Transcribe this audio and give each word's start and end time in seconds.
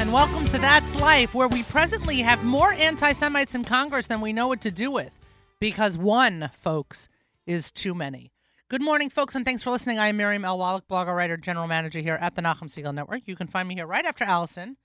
and 0.00 0.12
welcome 0.12 0.44
to 0.44 0.58
That's 0.58 0.94
Life, 1.00 1.34
where 1.34 1.48
we 1.48 1.64
presently 1.64 2.20
have 2.20 2.44
more 2.44 2.72
anti 2.72 3.12
Semites 3.12 3.56
in 3.56 3.64
Congress 3.64 4.06
than 4.06 4.20
we 4.20 4.32
know 4.32 4.46
what 4.46 4.60
to 4.60 4.70
do 4.70 4.92
with. 4.92 5.18
Because 5.58 5.98
one, 5.98 6.50
folks, 6.56 7.08
is 7.46 7.72
too 7.72 7.94
many. 7.94 8.30
Good 8.68 8.80
morning, 8.80 9.10
folks, 9.10 9.34
and 9.34 9.44
thanks 9.44 9.60
for 9.60 9.70
listening. 9.70 9.98
I 9.98 10.06
am 10.06 10.16
Miriam 10.16 10.44
L. 10.44 10.56
Wallach, 10.56 10.86
blogger, 10.86 11.16
writer, 11.16 11.36
general 11.36 11.66
manager 11.66 11.98
here 11.98 12.14
at 12.20 12.36
the 12.36 12.42
Nachum 12.42 12.68
Segal 12.68 12.94
Network. 12.94 13.22
You 13.26 13.34
can 13.34 13.48
find 13.48 13.66
me 13.66 13.74
here 13.74 13.88
right 13.88 14.04
after 14.04 14.22
Allison. 14.22 14.76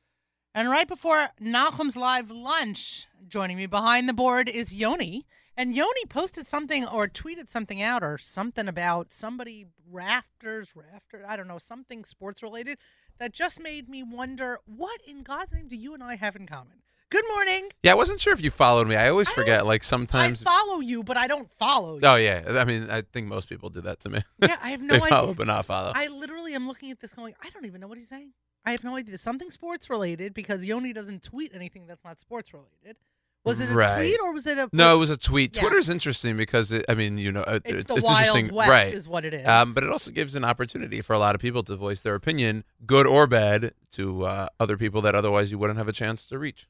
And 0.55 0.71
right 0.71 0.87
before 0.87 1.29
Nachum's 1.39 1.95
live 1.95 2.31
lunch, 2.31 3.05
joining 3.27 3.57
me 3.57 3.67
behind 3.67 4.09
the 4.09 4.13
board 4.13 4.49
is 4.49 4.73
Yoni. 4.73 5.27
And 5.55 5.75
Yoni 5.75 6.05
posted 6.09 6.47
something 6.47 6.87
or 6.87 7.07
tweeted 7.07 7.51
something 7.51 7.83
out 7.83 8.03
or 8.03 8.17
something 8.17 8.67
about 8.67 9.13
somebody 9.13 9.67
rafters, 9.87 10.73
rafter, 10.75 11.23
I 11.27 11.37
don't 11.37 11.47
know, 11.47 11.59
something 11.59 12.03
sports 12.03 12.41
related 12.41 12.79
that 13.23 13.31
just 13.31 13.61
made 13.61 13.87
me 13.87 14.03
wonder 14.03 14.59
what 14.65 14.99
in 15.07 15.23
God's 15.23 15.53
name 15.53 15.69
do 15.69 15.77
you 15.77 15.93
and 15.93 16.03
I 16.03 16.15
have 16.15 16.35
in 16.35 16.45
common? 16.45 16.79
Good 17.09 17.23
morning. 17.33 17.69
Yeah, 17.81 17.93
I 17.93 17.95
wasn't 17.95 18.19
sure 18.19 18.33
if 18.33 18.43
you 18.43 18.51
followed 18.51 18.85
me. 18.85 18.97
I 18.97 19.07
always 19.07 19.29
I 19.29 19.31
forget. 19.31 19.65
Like 19.65 19.81
sometimes. 19.81 20.43
I 20.45 20.51
follow 20.51 20.81
you, 20.81 21.05
but 21.05 21.15
I 21.15 21.27
don't 21.27 21.49
follow 21.53 21.95
you. 21.95 22.01
oh 22.03 22.15
yeah, 22.15 22.43
I 22.59 22.65
mean, 22.65 22.89
I 22.89 23.01
think 23.01 23.27
most 23.27 23.47
people 23.47 23.69
do 23.69 23.79
that 23.79 24.01
to 24.01 24.09
me. 24.09 24.23
Yeah, 24.41 24.57
I 24.61 24.71
have 24.71 24.81
no 24.81 24.95
they 24.95 25.03
idea. 25.03 25.07
follow 25.07 25.33
but 25.33 25.47
not 25.47 25.65
follow. 25.65 25.93
I 25.95 26.07
literally 26.09 26.53
am 26.53 26.67
looking 26.67 26.91
at 26.91 26.99
this 26.99 27.13
going, 27.13 27.33
I 27.41 27.49
don't 27.51 27.65
even 27.65 27.79
know 27.79 27.87
what 27.87 27.97
he's 27.97 28.09
saying. 28.09 28.33
I 28.65 28.71
have 28.71 28.83
no 28.83 28.97
idea. 28.97 29.17
Something 29.17 29.49
sports 29.51 29.89
related 29.89 30.33
because 30.33 30.65
Yoni 30.65 30.91
doesn't 30.91 31.23
tweet 31.23 31.53
anything 31.55 31.87
that's 31.87 32.03
not 32.03 32.19
sports 32.19 32.53
related. 32.53 32.97
Was 33.45 33.59
it 33.59 33.69
a 33.69 33.73
Right. 33.73 33.97
tweet 33.97 34.19
or 34.21 34.31
was 34.33 34.47
it 34.47 34.57
a 34.57 34.69
no, 34.71 34.95
it 34.95 34.99
was 34.99 35.09
a 35.09 35.17
tweet. 35.17 35.55
Yeah. 35.55 35.63
Twitter's 35.63 35.89
interesting 35.89 36.37
because 36.37 36.71
it, 36.71 36.85
I 36.87 36.95
mean, 36.95 37.17
you 37.17 37.31
know, 37.31 37.41
uh, 37.41 37.59
It's 37.65 37.81
it's, 37.81 37.85
the 37.85 37.95
it's 37.95 38.05
Wild 38.05 38.19
interesting, 38.37 38.55
West 38.55 38.69
right? 38.69 38.93
is 38.93 39.07
what 39.07 39.25
it 39.25 39.33
is. 39.33 39.45
Um, 39.47 39.73
but 39.73 39.83
it 39.83 39.89
also 39.89 40.11
gives 40.11 40.33
an 40.35 40.45
opportunity 40.45 41.01
for 41.01 41.13
a 41.13 41.19
lot 41.19 41.35
of 41.35 41.41
people 41.41 41.61
to 41.63 41.75
voice 41.75 41.99
their 42.01 42.15
opinion, 42.15 42.63
good 42.85 43.05
or 43.05 43.27
bad, 43.27 43.73
to 43.93 44.23
uh, 44.23 44.47
other 44.61 44.77
people 44.77 45.01
that 45.01 45.13
otherwise 45.13 45.51
you 45.51 45.57
wouldn't 45.57 45.77
have 45.77 45.89
a 45.89 45.93
chance 45.93 46.25
to 46.27 46.39
reach. 46.39 46.67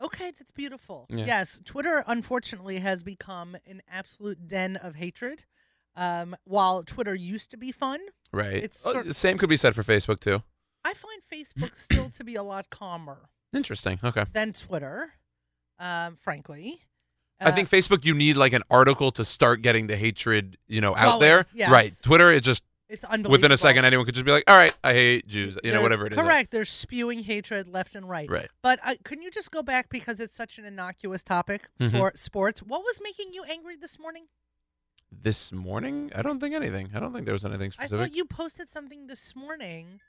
Okay, 0.00 0.30
that's 0.38 0.52
beautiful. 0.52 1.06
Yeah. 1.08 1.24
Yes, 1.24 1.60
Twitter 1.64 2.04
unfortunately 2.06 2.78
has 2.78 3.02
become 3.02 3.56
an 3.66 3.82
absolute 3.90 4.46
den 4.46 4.76
of 4.76 4.94
hatred. 4.96 5.44
Um, 5.96 6.36
while 6.44 6.82
Twitter 6.82 7.14
used 7.14 7.50
to 7.52 7.56
be 7.56 7.70
fun, 7.72 8.00
Right. 8.32 8.54
It's 8.64 8.84
Oh, 8.84 8.92
sort- 8.92 9.14
same 9.14 9.38
could 9.38 9.48
be 9.48 9.56
said 9.56 9.74
for 9.76 9.82
Facebook 9.84 10.18
too. 10.20 10.42
I 10.84 10.92
find 10.94 11.22
Facebook 11.22 11.76
still 11.76 12.10
to 12.10 12.24
be 12.24 12.34
a 12.34 12.42
lot 12.42 12.68
calmer 12.70 13.30
Interesting. 13.52 14.00
Okay. 14.02 14.24
than 14.32 14.52
Twitter. 14.52 15.14
Um, 15.78 16.16
frankly, 16.16 16.80
I 17.40 17.46
Uh, 17.46 17.52
think 17.52 17.68
Facebook, 17.68 18.04
you 18.04 18.14
need 18.14 18.36
like 18.36 18.52
an 18.52 18.62
article 18.70 19.10
to 19.12 19.24
start 19.24 19.60
getting 19.62 19.86
the 19.88 19.96
hatred, 19.96 20.56
you 20.68 20.80
know, 20.80 20.94
out 20.96 21.18
Going, 21.18 21.20
there. 21.20 21.46
yes. 21.52 21.70
Right. 21.70 21.92
Twitter, 22.02 22.30
it 22.32 22.42
just 22.42 22.62
it's 22.88 23.04
unbelievable. 23.04 23.32
within 23.32 23.52
a 23.52 23.56
second, 23.56 23.84
anyone 23.84 24.06
could 24.06 24.14
just 24.14 24.24
be 24.26 24.30
like, 24.30 24.44
"All 24.46 24.56
right, 24.56 24.76
I 24.84 24.92
hate 24.92 25.26
Jews," 25.26 25.58
you 25.64 25.70
know, 25.70 25.76
They're- 25.78 25.82
whatever 25.82 26.06
it 26.06 26.12
is. 26.12 26.18
Correct. 26.18 26.50
They're 26.52 26.64
spewing 26.64 27.24
hatred 27.24 27.66
left 27.66 27.94
and 27.96 28.08
right. 28.08 28.30
Right. 28.30 28.48
But 28.62 28.78
uh, 28.84 28.94
can 29.04 29.20
you 29.20 29.30
just 29.32 29.50
go 29.50 29.62
back 29.62 29.88
because 29.88 30.20
it's 30.20 30.36
such 30.36 30.58
an 30.58 30.64
innocuous 30.64 31.22
topic? 31.24 31.68
Mhm. 31.80 31.90
Sport, 31.90 32.18
sports. 32.18 32.62
What 32.62 32.82
was 32.84 33.00
making 33.02 33.32
you 33.32 33.42
angry 33.44 33.74
this 33.76 33.98
morning? 33.98 34.26
This 35.10 35.52
morning, 35.52 36.10
I 36.14 36.22
don't 36.22 36.40
think 36.40 36.54
anything. 36.54 36.90
I 36.94 37.00
don't 37.00 37.12
think 37.12 37.24
there 37.24 37.32
was 37.32 37.44
anything 37.44 37.68
I 37.78 37.86
specific. 37.86 37.98
thought 38.10 38.16
you 38.16 38.24
posted 38.26 38.68
something 38.68 39.06
this 39.06 39.34
morning. 39.34 40.00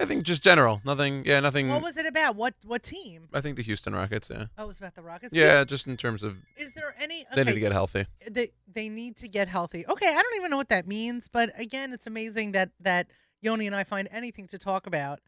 I 0.00 0.04
think 0.04 0.24
just 0.24 0.42
general. 0.42 0.80
Nothing. 0.84 1.24
Yeah, 1.24 1.40
nothing. 1.40 1.68
What 1.68 1.82
was 1.82 1.96
it 1.96 2.06
about? 2.06 2.36
What 2.36 2.54
what 2.64 2.82
team? 2.82 3.28
I 3.32 3.40
think 3.40 3.56
the 3.56 3.62
Houston 3.62 3.94
Rockets. 3.94 4.28
Yeah. 4.30 4.46
Oh, 4.58 4.64
it 4.64 4.66
was 4.66 4.78
about 4.78 4.94
the 4.94 5.02
Rockets. 5.02 5.34
Yeah, 5.34 5.64
just 5.64 5.86
in 5.86 5.96
terms 5.96 6.22
of 6.22 6.36
Is 6.56 6.72
there 6.72 6.94
any? 7.00 7.26
they 7.34 7.44
need 7.44 7.54
to 7.54 7.60
get 7.60 7.72
healthy. 7.72 8.06
They 8.30 8.50
they 8.72 8.88
need 8.88 9.16
to 9.18 9.28
get 9.28 9.48
healthy. 9.48 9.86
Okay, 9.86 10.08
I 10.08 10.22
don't 10.22 10.36
even 10.36 10.50
know 10.50 10.56
what 10.56 10.68
that 10.70 10.86
means, 10.86 11.28
but 11.28 11.50
again, 11.58 11.92
it's 11.92 12.06
amazing 12.06 12.52
that 12.52 12.70
that 12.80 13.08
Yoni 13.40 13.66
and 13.66 13.76
I 13.76 13.84
find 13.84 14.08
anything 14.12 14.46
to 14.48 14.58
talk 14.58 14.86
about, 14.86 15.20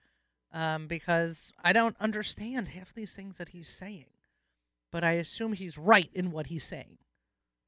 um, 0.52 0.86
because 0.86 1.52
I 1.62 1.72
don't 1.72 1.96
understand 2.00 2.68
half 2.68 2.94
these 2.94 3.14
things 3.14 3.38
that 3.38 3.50
he's 3.50 3.68
saying, 3.68 4.06
but 4.92 5.04
I 5.04 5.12
assume 5.12 5.52
he's 5.52 5.76
right 5.76 6.10
in 6.12 6.30
what 6.30 6.46
he's 6.46 6.64
saying. 6.64 6.98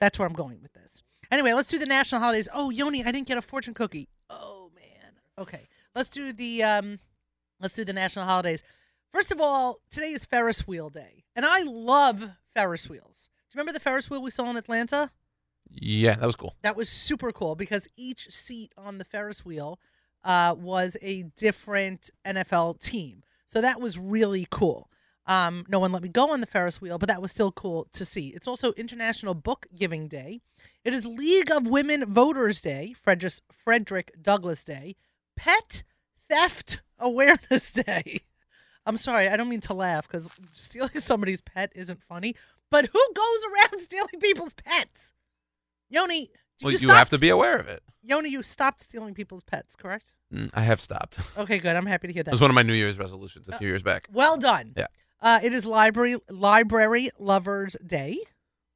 That's 0.00 0.18
where 0.18 0.26
I'm 0.28 0.34
going 0.34 0.60
with 0.62 0.72
this. 0.74 1.02
Anyway, 1.30 1.52
let's 1.52 1.68
do 1.68 1.78
the 1.78 1.86
national 1.86 2.20
holidays. 2.20 2.48
Oh, 2.52 2.70
Yoni, 2.70 3.04
I 3.04 3.10
didn't 3.10 3.26
get 3.26 3.38
a 3.38 3.42
fortune 3.42 3.74
cookie. 3.74 4.08
Oh 4.30 4.70
man. 4.74 5.12
Okay, 5.38 5.66
let's 5.96 6.10
do 6.10 6.32
the 6.32 6.62
um, 6.62 7.00
let's 7.58 7.74
do 7.74 7.84
the 7.84 7.92
national 7.92 8.26
holidays. 8.26 8.62
First 9.12 9.32
of 9.32 9.40
all, 9.40 9.80
today 9.90 10.12
is 10.12 10.24
Ferris 10.24 10.68
wheel 10.68 10.90
day, 10.90 11.24
and 11.34 11.44
I 11.44 11.62
love 11.62 12.38
Ferris 12.54 12.88
wheels. 12.88 13.30
Do 13.50 13.56
you 13.56 13.60
remember 13.60 13.72
the 13.72 13.82
Ferris 13.82 14.08
wheel 14.08 14.22
we 14.22 14.30
saw 14.30 14.48
in 14.50 14.56
Atlanta? 14.56 15.10
Yeah, 15.70 16.14
that 16.14 16.26
was 16.26 16.36
cool. 16.36 16.54
That 16.62 16.76
was 16.76 16.88
super 16.88 17.32
cool 17.32 17.56
because 17.56 17.88
each 17.96 18.30
seat 18.30 18.72
on 18.76 18.98
the 18.98 19.04
Ferris 19.04 19.44
wheel 19.44 19.80
uh, 20.22 20.54
was 20.56 20.96
a 21.02 21.24
different 21.36 22.10
NFL 22.24 22.80
team. 22.80 23.22
So 23.46 23.60
that 23.60 23.80
was 23.80 23.98
really 23.98 24.46
cool. 24.50 24.90
Um, 25.26 25.64
no 25.68 25.80
one 25.80 25.90
let 25.90 26.02
me 26.02 26.08
go 26.08 26.30
on 26.30 26.40
the 26.40 26.46
Ferris 26.46 26.80
wheel, 26.80 26.98
but 26.98 27.08
that 27.08 27.20
was 27.20 27.32
still 27.32 27.50
cool 27.50 27.88
to 27.94 28.04
see. 28.04 28.28
It's 28.28 28.46
also 28.46 28.72
International 28.74 29.34
Book 29.34 29.66
Giving 29.74 30.06
Day. 30.06 30.40
It 30.84 30.94
is 30.94 31.04
League 31.04 31.50
of 31.50 31.66
Women 31.66 32.04
Voters 32.04 32.60
Day, 32.60 32.92
Frederick, 32.92 33.34
Frederick 33.50 34.12
Douglass 34.22 34.62
Day, 34.62 34.94
Pet 35.36 35.82
Theft 36.28 36.80
Awareness 36.98 37.70
Day. 37.72 38.20
I'm 38.84 38.96
sorry, 38.96 39.28
I 39.28 39.36
don't 39.36 39.48
mean 39.48 39.60
to 39.62 39.74
laugh 39.74 40.06
because 40.06 40.30
stealing 40.52 40.90
somebody's 41.00 41.40
pet 41.40 41.72
isn't 41.74 42.02
funny. 42.02 42.34
But 42.70 42.86
who 42.86 43.00
goes 43.14 43.44
around 43.44 43.80
stealing 43.82 44.20
people's 44.20 44.54
pets? 44.54 45.12
Yoni, 45.88 46.30
Well, 46.62 46.72
you, 46.72 46.78
you, 46.78 46.88
have 46.88 47.10
to 47.10 47.18
be 47.18 47.28
aware 47.28 47.56
of 47.58 47.68
it. 47.68 47.82
Yoni, 48.02 48.28
you 48.28 48.42
stopped 48.42 48.82
stealing 48.82 49.14
people's 49.14 49.42
pets, 49.44 49.76
correct? 49.76 50.14
Mm, 50.32 50.50
I 50.54 50.62
have 50.62 50.80
stopped. 50.80 51.18
Okay, 51.36 51.58
good. 51.58 51.76
I'm 51.76 51.86
happy 51.86 52.06
to 52.08 52.12
hear 52.12 52.22
that. 52.22 52.30
It 52.30 52.34
was 52.34 52.40
one 52.40 52.50
of 52.50 52.54
my 52.54 52.62
New 52.62 52.72
Year's 52.74 52.98
resolutions 52.98 53.48
a 53.48 53.58
few 53.58 53.68
years 53.68 53.82
back. 53.82 54.08
Well 54.12 54.36
done. 54.36 54.72
Yeah. 54.76 54.86
Uh, 55.20 55.40
it 55.42 55.52
is 55.52 55.64
library 55.66 56.16
library 56.30 57.10
lovers 57.18 57.76
day. 57.84 58.18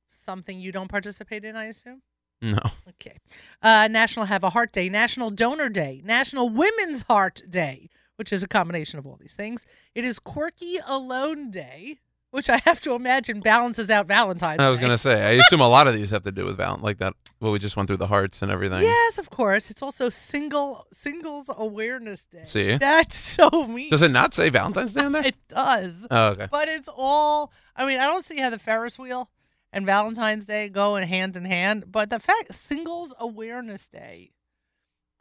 Something 0.08 0.60
you 0.60 0.72
don't 0.72 0.88
participate 0.88 1.44
in, 1.44 1.56
I 1.56 1.66
assume. 1.66 2.02
No. 2.42 2.58
Okay. 2.88 3.16
Uh, 3.62 3.88
National 3.90 4.26
Have 4.26 4.44
a 4.44 4.50
Heart 4.50 4.72
Day, 4.72 4.88
National 4.88 5.30
Donor 5.30 5.68
Day, 5.68 6.00
National 6.04 6.48
Women's 6.48 7.02
Heart 7.02 7.42
Day, 7.48 7.88
which 8.16 8.32
is 8.32 8.42
a 8.42 8.48
combination 8.48 8.98
of 8.98 9.06
all 9.06 9.16
these 9.20 9.34
things. 9.34 9.66
It 9.94 10.04
is 10.04 10.18
Quirky 10.18 10.78
Alone 10.86 11.50
Day, 11.50 11.98
which 12.30 12.48
I 12.48 12.58
have 12.64 12.80
to 12.82 12.94
imagine 12.94 13.40
balances 13.40 13.90
out 13.90 14.06
Valentine's 14.06 14.60
I 14.60 14.70
was 14.70 14.78
Day. 14.78 14.84
gonna 14.86 14.98
say. 14.98 15.22
I 15.22 15.30
assume 15.32 15.60
a 15.60 15.68
lot 15.68 15.86
of 15.86 15.94
these 15.94 16.10
have 16.10 16.22
to 16.22 16.32
do 16.32 16.44
with 16.44 16.56
Val, 16.56 16.78
like 16.80 16.98
that. 16.98 17.14
Well, 17.40 17.52
we 17.52 17.58
just 17.58 17.76
went 17.76 17.86
through 17.86 17.96
the 17.96 18.06
hearts 18.06 18.42
and 18.42 18.50
everything. 18.52 18.82
Yes, 18.82 19.18
of 19.18 19.30
course. 19.30 19.70
It's 19.70 19.82
also 19.82 20.08
Single 20.10 20.86
Singles 20.92 21.50
Awareness 21.54 22.24
Day. 22.26 22.44
See? 22.44 22.76
That's 22.76 23.16
so 23.16 23.48
mean. 23.66 23.90
Does 23.90 24.02
it 24.02 24.10
not 24.10 24.34
say 24.34 24.48
Valentine's 24.50 24.92
Day 24.92 25.02
on 25.02 25.12
there? 25.12 25.26
It 25.26 25.36
does. 25.48 26.06
Oh, 26.10 26.28
okay. 26.28 26.48
But 26.50 26.68
it's 26.68 26.88
all 26.94 27.52
I 27.76 27.86
mean, 27.86 27.98
I 27.98 28.04
don't 28.04 28.24
see 28.24 28.38
how 28.38 28.50
the 28.50 28.58
Ferris 28.58 28.98
wheel 28.98 29.30
and 29.72 29.86
Valentine's 29.86 30.46
Day 30.46 30.68
go 30.68 30.96
in 30.96 31.06
hand 31.06 31.36
in 31.36 31.44
hand, 31.44 31.84
but 31.90 32.10
the 32.10 32.18
fact 32.20 32.54
Singles 32.54 33.14
Awareness 33.18 33.88
Day. 33.88 34.30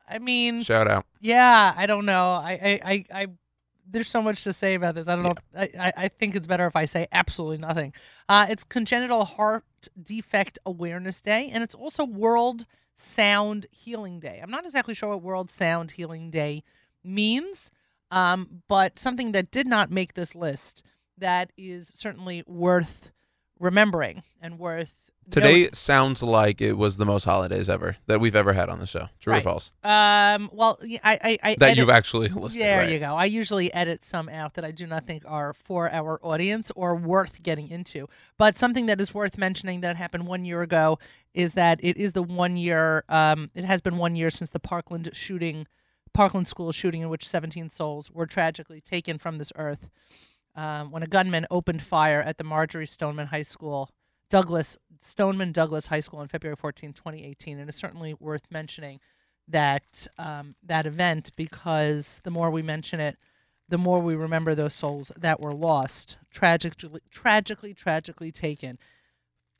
I 0.07 0.17
mean, 0.19 0.63
Shout 0.63 0.87
out. 0.87 1.05
yeah, 1.19 1.73
I 1.77 1.85
don't 1.85 2.05
know. 2.05 2.31
I 2.33 2.51
I 2.51 2.79
I, 2.83 3.05
I 3.21 3.27
there's 3.91 4.07
so 4.09 4.21
much 4.21 4.43
to 4.43 4.53
say 4.53 4.73
about 4.75 4.95
this. 4.95 5.07
I 5.07 5.15
don't 5.15 5.23
know. 5.23 5.33
If, 5.55 5.71
I, 5.77 5.87
I 5.87 5.93
I 6.05 6.07
think 6.07 6.35
it's 6.35 6.47
better 6.47 6.65
if 6.67 6.75
I 6.75 6.85
say 6.85 7.07
absolutely 7.11 7.57
nothing. 7.57 7.93
Uh, 8.27 8.47
it's 8.49 8.63
Congenital 8.63 9.25
Heart 9.25 9.65
Defect 10.01 10.57
Awareness 10.65 11.21
Day, 11.21 11.49
and 11.51 11.63
it's 11.63 11.75
also 11.75 12.05
World 12.05 12.65
Sound 12.95 13.67
Healing 13.71 14.19
Day. 14.19 14.39
I'm 14.41 14.51
not 14.51 14.65
exactly 14.65 14.93
sure 14.93 15.09
what 15.09 15.21
World 15.21 15.49
Sound 15.51 15.91
Healing 15.91 16.29
Day 16.31 16.63
means, 17.03 17.71
um, 18.11 18.63
but 18.67 18.97
something 18.99 19.31
that 19.33 19.51
did 19.51 19.67
not 19.67 19.89
make 19.91 20.13
this 20.15 20.33
list 20.35 20.83
that 21.17 21.51
is 21.57 21.87
certainly 21.95 22.43
worth 22.47 23.11
remembering 23.59 24.23
and 24.41 24.57
worth 24.59 24.93
Today 25.29 25.61
noting. 25.61 25.73
sounds 25.73 26.23
like 26.23 26.59
it 26.59 26.73
was 26.73 26.97
the 26.97 27.05
most 27.05 27.23
holidays 27.23 27.69
ever 27.69 27.97
that 28.07 28.19
we've 28.19 28.35
ever 28.35 28.53
had 28.53 28.67
on 28.67 28.79
the 28.79 28.87
show. 28.87 29.09
True 29.19 29.33
Right. 29.33 29.41
or 29.41 29.43
false? 29.43 29.73
Um, 29.83 30.49
well, 30.51 30.79
I 31.03 31.19
I, 31.23 31.37
I 31.43 31.55
That 31.59 31.65
edit- 31.65 31.77
you've 31.77 31.89
actually 31.91 32.29
listed. 32.29 32.59
There 32.63 32.79
right. 32.79 32.89
you 32.89 32.97
go. 32.97 33.13
I 33.15 33.25
usually 33.25 33.71
edit 33.71 34.03
some 34.03 34.27
out 34.27 34.55
that 34.55 34.65
I 34.65 34.71
do 34.71 34.87
not 34.87 35.05
think 35.05 35.21
are 35.27 35.53
for 35.53 35.91
our 35.91 36.19
audience 36.23 36.71
or 36.75 36.95
worth 36.95 37.43
getting 37.43 37.69
into. 37.69 38.07
But 38.39 38.57
something 38.57 38.87
that 38.87 38.99
is 38.99 39.13
worth 39.13 39.37
mentioning 39.37 39.81
that 39.81 39.97
happened 39.97 40.25
one 40.25 40.45
year 40.45 40.63
ago 40.63 40.97
is 41.35 41.53
that 41.53 41.79
it 41.83 41.95
is 41.97 42.13
the 42.13 42.23
one 42.23 42.57
year. 42.57 43.03
Um, 43.07 43.51
it 43.53 43.65
has 43.65 43.81
been 43.81 43.97
one 43.99 44.15
year 44.15 44.31
since 44.31 44.49
the 44.49 44.59
Parkland 44.59 45.11
shooting, 45.13 45.67
Parkland 46.11 46.47
school 46.47 46.71
shooting, 46.71 47.03
in 47.03 47.09
which 47.09 47.27
17 47.27 47.69
souls 47.69 48.09
were 48.09 48.25
tragically 48.25 48.81
taken 48.81 49.19
from 49.19 49.37
this 49.37 49.51
earth 49.57 49.89
um, 50.59 50.91
when 50.91 51.03
a 51.03 51.07
gunman 51.07 51.47
opened 51.49 51.81
fire 51.81 52.21
at 52.21 52.37
the 52.37 52.43
Marjorie 52.43 52.85
Stoneman 52.85 53.27
High 53.27 53.43
School, 53.43 53.89
Douglas 54.29 54.77
Stoneman 54.99 55.53
Douglas 55.53 55.87
High 55.87 56.01
School 56.01 56.19
on 56.19 56.27
February 56.27 56.57
14, 56.57 56.91
2018. 56.91 57.59
And 57.59 57.69
it's 57.69 57.77
certainly 57.77 58.13
worth 58.19 58.43
mentioning 58.51 58.99
that 59.47 60.05
um, 60.17 60.55
that 60.61 60.85
event 60.85 61.31
because 61.37 62.19
the 62.25 62.29
more 62.29 62.51
we 62.51 62.61
mention 62.61 62.99
it, 62.99 63.17
the 63.69 63.77
more 63.77 64.01
we 64.01 64.15
remember 64.15 64.53
those 64.53 64.73
souls 64.73 65.13
that 65.15 65.39
were 65.39 65.53
lost, 65.53 66.17
tragically, 66.29 66.99
tragically, 67.09 67.73
tragically 67.73 68.31
taken 68.31 68.77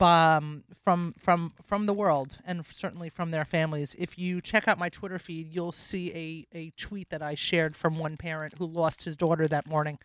um, 0.01 0.65
from 0.83 1.13
from 1.17 1.53
from 1.63 1.85
the 1.85 1.93
world 1.93 2.39
and 2.43 2.65
certainly 2.65 3.07
from 3.07 3.31
their 3.31 3.45
families. 3.45 3.95
If 3.97 4.19
you 4.19 4.41
check 4.41 4.67
out 4.67 4.77
my 4.77 4.89
Twitter 4.89 5.17
feed, 5.17 5.47
you'll 5.47 5.71
see 5.71 6.11
a 6.53 6.57
a 6.57 6.71
tweet 6.71 7.09
that 7.09 7.21
I 7.21 7.35
shared 7.35 7.77
from 7.77 7.97
one 7.97 8.17
parent 8.17 8.55
who 8.59 8.65
lost 8.65 9.05
his 9.05 9.15
daughter 9.15 9.47
that 9.47 9.65
morning. 9.65 9.97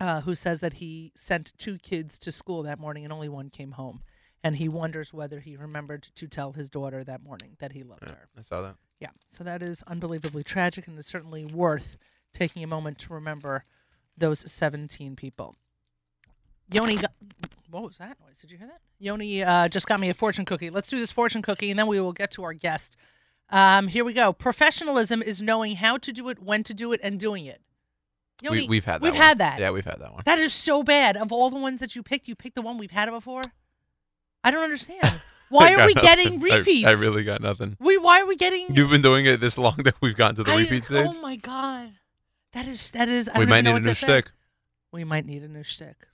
Uh, 0.00 0.20
who 0.22 0.34
says 0.34 0.60
that 0.60 0.74
he 0.74 1.12
sent 1.16 1.52
two 1.58 1.78
kids 1.78 2.18
to 2.20 2.32
school 2.32 2.62
that 2.64 2.78
morning 2.78 3.04
and 3.04 3.12
only 3.12 3.28
one 3.28 3.50
came 3.50 3.72
home. 3.72 4.02
And 4.42 4.56
he 4.56 4.68
wonders 4.68 5.14
whether 5.14 5.40
he 5.40 5.56
remembered 5.56 6.02
to 6.02 6.28
tell 6.28 6.52
his 6.52 6.68
daughter 6.68 7.02
that 7.04 7.22
morning 7.22 7.56
that 7.60 7.72
he 7.72 7.82
loved 7.82 8.02
Yeah, 8.02 8.10
her. 8.10 8.28
I 8.38 8.42
saw 8.42 8.60
that. 8.62 8.76
Yeah, 9.00 9.08
so 9.26 9.42
that 9.42 9.62
is 9.62 9.82
unbelievably 9.86 10.44
tragic 10.44 10.86
and 10.86 10.98
is 10.98 11.06
certainly 11.06 11.44
worth 11.46 11.96
taking 12.32 12.62
a 12.62 12.66
moment 12.66 12.98
to 13.00 13.14
remember 13.14 13.64
those 14.16 14.50
17 14.50 15.16
people. 15.16 15.56
Yoni, 16.70 16.96
got, 16.96 17.12
what 17.70 17.84
was 17.84 17.98
that 17.98 18.18
noise? 18.20 18.38
Did 18.38 18.50
you 18.50 18.58
hear 18.58 18.66
that? 18.66 18.80
Yoni 18.98 19.42
uh, 19.42 19.68
just 19.68 19.86
got 19.86 19.98
me 20.00 20.10
a 20.10 20.14
fortune 20.14 20.44
cookie. 20.44 20.70
Let's 20.70 20.88
do 20.88 20.98
this 20.98 21.12
fortune 21.12 21.42
cookie 21.42 21.70
and 21.70 21.78
then 21.78 21.86
we 21.86 22.00
will 22.00 22.12
get 22.12 22.30
to 22.32 22.44
our 22.44 22.52
guest. 22.52 22.96
Um, 23.50 23.88
here 23.88 24.04
we 24.04 24.12
go. 24.12 24.32
Professionalism 24.32 25.22
is 25.22 25.40
knowing 25.42 25.76
how 25.76 25.96
to 25.98 26.12
do 26.12 26.28
it, 26.28 26.42
when 26.42 26.64
to 26.64 26.74
do 26.74 26.92
it, 26.92 27.00
and 27.02 27.18
doing 27.20 27.46
it. 27.46 27.60
Yoni, 28.44 28.62
we, 28.62 28.68
we've 28.68 28.84
had 28.84 29.00
that. 29.00 29.02
we've 29.02 29.14
one. 29.14 29.22
had 29.22 29.38
that. 29.38 29.58
Yeah, 29.58 29.70
we've 29.70 29.84
had 29.84 30.00
that 30.00 30.12
one. 30.12 30.22
That 30.26 30.38
is 30.38 30.52
so 30.52 30.82
bad. 30.82 31.16
Of 31.16 31.32
all 31.32 31.50
the 31.50 31.58
ones 31.58 31.80
that 31.80 31.96
you 31.96 32.02
picked, 32.02 32.28
you 32.28 32.34
picked 32.34 32.54
the 32.54 32.62
one 32.62 32.78
we've 32.78 32.90
had 32.90 33.08
it 33.08 33.12
before. 33.12 33.42
I 34.42 34.50
don't 34.50 34.62
understand. 34.62 35.20
Why 35.48 35.72
are 35.74 35.86
we 35.86 35.94
nothing. 35.94 36.08
getting 36.08 36.40
I- 36.52 36.56
repeats? 36.56 36.88
I, 36.88 36.92
really 36.92 37.22
got 37.24 37.40
nothing. 37.40 37.76
We 37.78 37.96
why 37.98 38.20
are 38.20 38.26
we 38.26 38.34
getting? 38.34 38.74
You've 38.74 38.90
been 38.90 39.02
doing 39.02 39.26
it 39.26 39.40
this 39.40 39.56
long 39.56 39.76
that 39.84 39.94
we've 40.00 40.16
gotten 40.16 40.36
to 40.36 40.42
the 40.42 40.52
I- 40.52 40.56
repeat 40.56 40.84
stage. 40.84 41.06
Oh 41.08 41.20
my 41.20 41.36
god, 41.36 41.92
that 42.52 42.66
is 42.66 42.90
that 42.92 43.08
is. 43.08 43.28
I 43.28 43.38
we 43.38 43.46
might 43.46 43.62
know 43.62 43.72
need 43.72 43.76
a 43.76 43.80
new 43.80 43.88
to 43.90 43.94
say. 43.94 44.06
stick. 44.06 44.30
We 44.90 45.04
might 45.04 45.26
need 45.26 45.42
a 45.42 45.48
new 45.48 45.62
stick. 45.62 46.08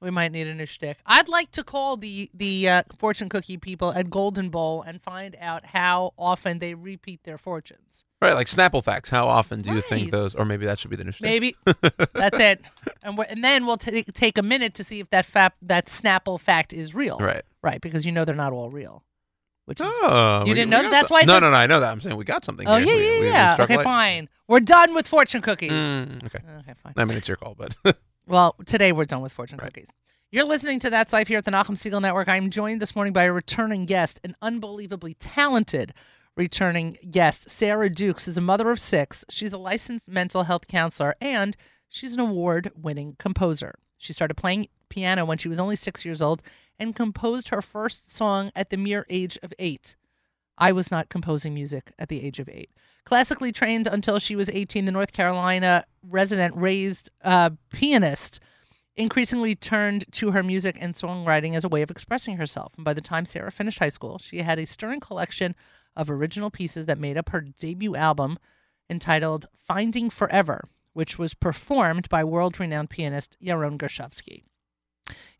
We 0.00 0.10
might 0.10 0.32
need 0.32 0.46
a 0.46 0.54
new 0.54 0.66
stick. 0.66 0.98
I'd 1.04 1.28
like 1.28 1.50
to 1.52 1.64
call 1.64 1.96
the 1.98 2.30
the 2.32 2.68
uh, 2.68 2.82
fortune 2.96 3.28
cookie 3.28 3.58
people 3.58 3.92
at 3.92 4.08
Golden 4.08 4.48
Bowl 4.48 4.82
and 4.82 5.02
find 5.02 5.36
out 5.40 5.66
how 5.66 6.14
often 6.16 6.58
they 6.58 6.72
repeat 6.74 7.24
their 7.24 7.38
fortunes. 7.38 8.04
Right, 8.22 8.34
like 8.34 8.48
Snapple 8.48 8.84
facts. 8.84 9.08
How 9.08 9.28
often 9.28 9.62
do 9.62 9.72
you 9.72 9.80
think 9.80 10.04
Right. 10.04 10.10
those? 10.12 10.34
Or 10.34 10.44
maybe 10.44 10.66
that 10.66 10.78
should 10.78 10.90
be 10.90 10.96
the 10.96 11.04
new 11.04 11.12
stick. 11.12 11.24
Maybe 11.24 11.56
that's 12.14 12.38
it. 12.38 12.60
And 13.02 13.16
we 13.16 13.24
and 13.28 13.42
then 13.42 13.64
we'll 13.64 13.78
ta 13.78 13.90
take 14.12 14.36
a 14.36 14.42
minute 14.42 14.74
to 14.74 14.84
see 14.84 15.00
if 15.00 15.08
that 15.10 15.26
fap 15.26 15.52
that 15.62 15.86
Snapple 15.86 16.38
fact 16.38 16.72
is 16.74 16.94
real. 16.94 17.16
Right. 17.18 17.42
Right, 17.62 17.80
because 17.80 18.04
you 18.04 18.12
know 18.12 18.24
they're 18.26 18.34
not 18.34 18.52
all 18.52 18.68
real. 18.70 19.04
Which 19.64 19.80
is 19.80 19.86
Oh, 19.88 20.44
You 20.46 20.52
didn't 20.54 20.70
know 20.70 20.82
got? 20.82 20.90
That's 20.90 21.08
some- 21.08 21.14
why 21.14 21.20
it 21.20 21.26
No, 21.26 21.34
says- 21.34 21.42
no, 21.42 21.50
no. 21.50 21.56
I 21.56 21.66
know 21.66 21.80
that. 21.80 21.90
I'm 21.92 22.00
saying 22.00 22.16
we 22.16 22.24
got 22.24 22.44
something. 22.44 22.66
Oh 22.68 22.76
here. 22.76 22.86
yeah, 22.88 22.94
We- 22.94 23.02
yeah, 23.06 23.12
we- 23.14 23.20
we 23.20 23.26
yeah. 23.28 23.52
struck 23.54 23.66
Okay, 23.70 23.76
light. 23.78 23.84
fine. 23.84 24.28
We're 24.48 24.60
done 24.60 24.94
with 24.94 25.06
fortune 25.08 25.40
cookies. 25.40 25.70
Mm, 25.70 26.24
okay. 26.24 26.40
Okay, 26.60 26.74
fine. 26.82 26.92
I 26.96 27.04
mean, 27.06 27.16
it's 27.16 27.28
your 27.28 27.36
call, 27.38 27.54
but 27.54 27.76
Well, 28.26 28.54
today 28.66 28.92
we're 28.92 29.04
done 29.06 29.22
with 29.22 29.32
fortune 29.32 29.58
Right. 29.58 29.72
cookies. 29.72 29.88
You're 30.32 30.44
listening 30.44 30.78
to 30.80 30.90
That's 30.90 31.12
Life 31.12 31.28
here 31.28 31.38
at 31.38 31.44
the 31.44 31.50
Nachum 31.50 31.70
Segal 31.76 32.00
Network. 32.02 32.28
I'm 32.28 32.50
joined 32.50 32.80
this 32.82 32.94
morning 32.94 33.12
by 33.12 33.24
a 33.24 33.32
returning 33.32 33.86
guest, 33.86 34.20
an 34.24 34.36
unbelievably 34.42 35.14
talented 35.14 35.92
returning 36.36 36.96
guest. 37.10 37.50
Sarah 37.50 37.90
Dukes 37.90 38.28
is 38.28 38.38
a 38.38 38.42
mother 38.42 38.70
of 38.70 38.80
six. 38.80 39.24
She's 39.28 39.52
a 39.52 39.58
licensed 39.58 40.08
mental 40.08 40.44
health 40.44 40.66
counselor 40.66 41.14
and 41.20 41.56
she's 41.88 42.14
an 42.14 42.20
award 42.20 42.70
winning 42.74 43.16
composer. 43.18 43.74
She 43.98 44.12
started 44.12 44.36
playing 44.36 44.68
piano 44.88 45.24
when 45.24 45.38
she 45.38 45.48
was 45.48 45.58
only 45.58 45.76
six 45.76 46.04
years 46.04 46.22
old 46.22 46.42
and 46.78 46.96
composed 46.96 47.48
her 47.50 47.60
first 47.60 48.14
song 48.14 48.50
at 48.56 48.70
the 48.70 48.76
mere 48.76 49.06
age 49.10 49.38
of 49.42 49.52
eight. 49.58 49.96
I 50.56 50.72
was 50.72 50.90
not 50.90 51.08
composing 51.08 51.54
music 51.54 51.92
at 51.98 52.08
the 52.08 52.22
age 52.22 52.38
of 52.38 52.48
eight. 52.48 52.70
Classically 53.04 53.50
trained 53.50 53.86
until 53.86 54.18
she 54.18 54.36
was 54.36 54.50
18, 54.50 54.84
the 54.84 54.92
North 54.92 55.12
Carolina 55.12 55.84
resident 56.06 56.54
raised 56.54 57.10
uh, 57.24 57.50
pianist 57.72 58.40
increasingly 58.96 59.54
turned 59.54 60.10
to 60.12 60.32
her 60.32 60.42
music 60.42 60.76
and 60.78 60.94
songwriting 60.94 61.54
as 61.54 61.64
a 61.64 61.68
way 61.68 61.80
of 61.80 61.90
expressing 61.90 62.36
herself. 62.36 62.72
And 62.76 62.84
by 62.84 62.92
the 62.92 63.00
time 63.00 63.24
Sarah 63.24 63.50
finished 63.50 63.78
high 63.78 63.88
school, 63.88 64.18
she 64.18 64.38
had 64.38 64.58
a 64.58 64.66
stirring 64.66 65.00
collection 65.00 65.54
of 65.96 66.10
original 66.10 66.50
pieces 66.50 66.86
that 66.86 66.98
made 66.98 67.16
up 67.16 67.30
her 67.30 67.40
debut 67.40 67.96
album 67.96 68.38
entitled 68.88 69.46
Finding 69.56 70.10
Forever, 70.10 70.64
which 70.92 71.18
was 71.18 71.34
performed 71.34 72.08
by 72.08 72.24
world 72.24 72.58
renowned 72.58 72.90
pianist 72.90 73.36
Yaron 73.42 73.78
Gershovsky. 73.78 74.42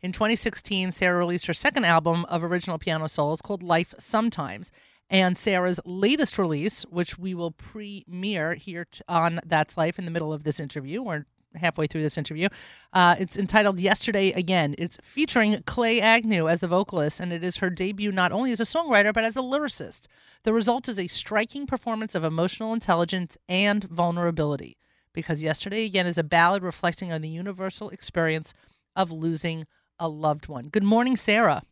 In 0.01 0.11
2016, 0.11 0.91
Sarah 0.91 1.17
released 1.17 1.47
her 1.47 1.53
second 1.53 1.85
album 1.85 2.25
of 2.25 2.43
original 2.43 2.77
piano 2.77 3.07
solos 3.07 3.41
called 3.41 3.63
Life 3.63 3.93
Sometimes. 3.99 4.71
And 5.09 5.37
Sarah's 5.37 5.81
latest 5.85 6.37
release, 6.37 6.83
which 6.83 7.19
we 7.19 7.33
will 7.35 7.51
premiere 7.51 8.55
here 8.55 8.87
on 9.09 9.41
That's 9.45 9.77
Life 9.77 9.99
in 9.99 10.05
the 10.05 10.11
middle 10.11 10.31
of 10.31 10.43
this 10.43 10.59
interview, 10.59 11.03
or 11.03 11.25
halfway 11.55 11.87
through 11.87 12.01
this 12.01 12.17
interview. 12.17 12.47
Uh, 12.93 13.15
it's 13.19 13.37
entitled 13.37 13.79
Yesterday 13.79 14.31
Again. 14.31 14.75
It's 14.77 14.97
featuring 15.01 15.61
Clay 15.65 15.99
Agnew 15.99 16.47
as 16.47 16.59
the 16.59 16.67
vocalist, 16.67 17.19
and 17.19 17.33
it 17.33 17.43
is 17.43 17.57
her 17.57 17.69
debut 17.69 18.11
not 18.11 18.31
only 18.31 18.51
as 18.51 18.59
a 18.59 18.63
songwriter, 18.63 19.13
but 19.13 19.23
as 19.23 19.37
a 19.37 19.41
lyricist. 19.41 20.07
The 20.43 20.53
result 20.53 20.87
is 20.87 20.99
a 20.99 21.07
striking 21.07 21.67
performance 21.67 22.15
of 22.15 22.23
emotional 22.23 22.73
intelligence 22.73 23.37
and 23.47 23.83
vulnerability, 23.83 24.77
because 25.13 25.43
Yesterday 25.43 25.85
Again 25.85 26.07
is 26.07 26.17
a 26.17 26.23
ballad 26.23 26.63
reflecting 26.63 27.11
on 27.11 27.21
the 27.21 27.29
universal 27.29 27.89
experience 27.89 28.53
of 28.95 29.11
losing 29.11 29.67
a 29.99 30.07
loved 30.07 30.47
one. 30.47 30.69
Good 30.69 30.83
morning, 30.83 31.15
Sarah. 31.15 31.63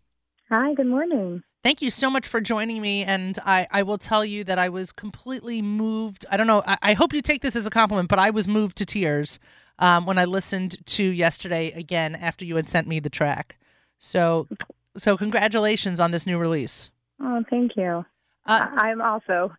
Hi, 0.50 0.74
good 0.74 0.88
morning. 0.88 1.44
Thank 1.62 1.82
you 1.82 1.92
so 1.92 2.10
much 2.10 2.26
for 2.26 2.40
joining 2.40 2.82
me. 2.82 3.04
And 3.04 3.38
I, 3.46 3.68
I 3.70 3.84
will 3.84 3.98
tell 3.98 4.24
you 4.24 4.44
that 4.46 4.58
I 4.58 4.70
was 4.70 4.94
completely 4.94 5.62
moved. 5.62 6.26
I 6.32 6.38
don't 6.38 6.48
know. 6.48 6.64
I, 6.66 6.78
I 6.82 6.94
hope 6.94 7.14
you 7.14 7.22
take 7.22 7.42
this 7.42 7.56
as 7.56 7.68
a 7.68 7.70
compliment, 7.70 8.08
but 8.08 8.18
I 8.18 8.30
was 8.30 8.48
moved 8.48 8.78
to 8.78 8.86
tears 8.86 9.40
um, 9.80 10.06
when 10.06 10.18
I 10.18 10.26
listened 10.26 10.86
to 10.86 11.04
yesterday 11.04 11.72
again 11.72 12.16
after 12.16 12.46
you 12.46 12.56
had 12.56 12.70
sent 12.70 12.88
me 12.88 13.00
the 13.00 13.10
track. 13.10 13.58
So, 13.98 14.48
so 14.96 15.18
congratulations 15.18 16.00
on 16.00 16.12
this 16.12 16.28
new 16.28 16.38
release. 16.38 16.92
Oh, 17.22 17.44
thank 17.50 17.76
you. 17.76 18.06
Uh, 18.46 18.68
I'm 18.74 19.02
also 19.02 19.52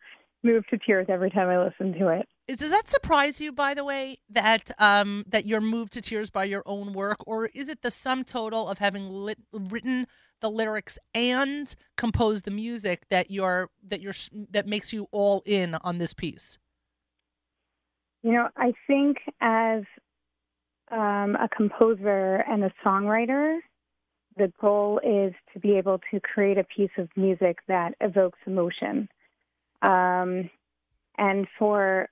moved 0.43 0.71
to 0.71 0.79
tears 0.79 1.07
every 1.09 1.31
time 1.31 1.49
I 1.49 1.63
listen 1.63 1.93
to 1.99 2.09
it. 2.09 2.27
does 2.59 2.71
that 2.71 2.89
surprise 2.89 3.41
you, 3.41 3.53
by 3.53 3.75
the 3.75 3.85
way, 3.85 4.19
that 4.31 4.71
um, 4.79 5.25
that 5.29 5.47
you're 5.47 5.61
moved 5.61 5.93
to 5.95 6.01
tears 6.01 6.31
by 6.31 6.45
your 6.45 6.63
own 6.67 6.93
work, 6.93 7.19
or 7.27 7.47
is 7.47 7.69
it 7.69 7.83
the 7.83 7.91
sum 7.91 8.25
total 8.25 8.69
of 8.69 8.79
having 8.79 9.09
lit, 9.09 9.39
written 9.53 10.07
the 10.41 10.51
lyrics 10.51 10.99
and 11.15 11.75
composed 11.97 12.47
the 12.47 12.51
music 12.51 13.07
that 13.11 13.31
you're 13.31 13.69
that 13.87 14.01
you're 14.01 14.15
that 14.51 14.67
makes 14.67 14.93
you 14.93 15.09
all 15.13 15.43
in 15.45 15.77
on 15.77 15.99
this 15.99 16.15
piece? 16.15 16.59
You 18.23 18.33
know, 18.33 18.49
I 18.57 18.73
think 18.87 19.19
as 19.41 19.83
um, 20.91 21.37
a 21.37 21.49
composer 21.55 22.45
and 22.49 22.65
a 22.65 22.73
songwriter, 22.85 23.59
the 24.37 24.53
goal 24.61 25.01
is 25.05 25.33
to 25.53 25.61
be 25.61 25.77
able 25.77 26.01
to 26.11 26.21
create 26.21 26.59
a 26.59 26.65
piece 26.65 26.91
of 26.99 27.09
music 27.17 27.59
that 27.69 27.95
evokes 28.01 28.39
emotion. 28.47 29.09
Um, 29.83 30.51
and 31.19 31.47
for 31.59 32.09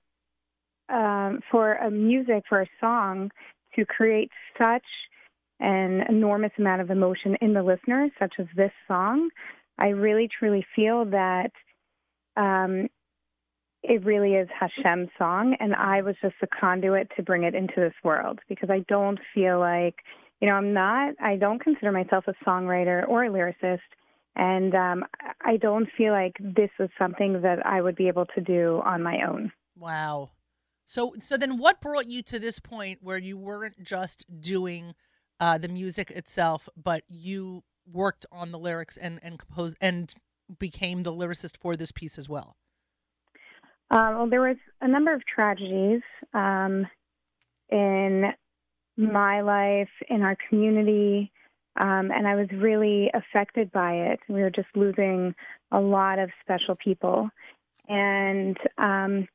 um, 0.89 1.41
for 1.51 1.75
a 1.75 1.91
music, 1.91 2.43
for 2.49 2.61
a 2.61 2.69
song, 2.79 3.29
to 3.75 3.85
create 3.85 4.31
such 4.57 4.85
an 5.59 6.03
enormous 6.09 6.51
amount 6.57 6.81
of 6.81 6.89
emotion 6.89 7.35
in 7.41 7.53
the 7.53 7.61
listener, 7.61 8.09
such 8.17 8.33
as 8.39 8.47
this 8.55 8.71
song, 8.87 9.29
I 9.77 9.89
really 9.89 10.27
truly 10.27 10.65
feel 10.75 11.05
that 11.05 11.51
um, 12.35 12.87
it 13.89 14.05
really 14.05 14.35
is 14.35 14.47
Hashem's 14.57 15.09
song, 15.17 15.57
and 15.59 15.73
I 15.73 16.03
was 16.03 16.15
just 16.21 16.35
the 16.39 16.47
conduit 16.47 17.09
to 17.15 17.23
bring 17.23 17.43
it 17.43 17.55
into 17.55 17.73
this 17.77 17.93
world 18.03 18.39
because 18.47 18.69
I 18.69 18.85
don't 18.87 19.19
feel 19.33 19.59
like, 19.59 19.95
you 20.39 20.47
know, 20.47 20.53
I'm 20.53 20.73
not, 20.73 21.15
I 21.19 21.37
don't 21.37 21.59
consider 21.59 21.91
myself 21.91 22.25
a 22.27 22.35
songwriter 22.47 23.07
or 23.07 23.23
a 23.23 23.29
lyricist, 23.29 23.79
and 24.35 24.75
um, 24.75 25.05
I 25.43 25.57
don't 25.57 25.89
feel 25.97 26.13
like 26.13 26.35
this 26.39 26.69
was 26.79 26.89
something 26.99 27.41
that 27.41 27.65
I 27.65 27.81
would 27.81 27.95
be 27.95 28.07
able 28.07 28.27
to 28.35 28.41
do 28.41 28.79
on 28.85 29.01
my 29.01 29.27
own. 29.27 29.51
Wow. 29.75 30.29
So 30.85 31.13
so 31.19 31.35
then 31.35 31.57
what 31.57 31.81
brought 31.81 32.07
you 32.07 32.21
to 32.23 32.39
this 32.39 32.59
point 32.59 32.99
where 33.01 33.17
you 33.17 33.37
weren't 33.37 33.81
just 33.83 34.25
doing 34.39 34.93
uh, 35.39 35.57
the 35.57 35.67
music 35.67 36.11
itself, 36.11 36.69
but 36.77 37.03
you 37.09 37.63
worked 37.91 38.27
on 38.31 38.51
the 38.51 38.59
lyrics 38.59 38.97
and 38.97 39.19
and 39.23 39.39
composed 39.39 39.77
and 39.81 40.13
became 40.59 41.01
the 41.03 41.11
lyricist 41.11 41.57
for 41.57 41.75
this 41.75 41.91
piece 41.91 42.19
as 42.19 42.29
well? 42.29 42.55
Uh, 43.91 44.13
well, 44.15 44.29
there 44.29 44.41
was 44.41 44.57
a 44.81 44.87
number 44.87 45.13
of 45.13 45.25
tragedies 45.25 46.01
um, 46.33 46.85
in 47.69 48.25
my 48.97 49.41
life, 49.41 49.89
in 50.09 50.21
our 50.21 50.37
community, 50.47 51.31
um, 51.79 52.11
and 52.11 52.27
I 52.27 52.35
was 52.35 52.47
really 52.51 53.09
affected 53.13 53.71
by 53.71 53.93
it. 53.93 54.19
We 54.27 54.41
were 54.41 54.51
just 54.51 54.67
losing 54.75 55.33
a 55.71 55.79
lot 55.79 56.19
of 56.19 56.29
special 56.41 56.75
people. 56.75 57.29
And 57.87 58.57
um, 58.77 59.27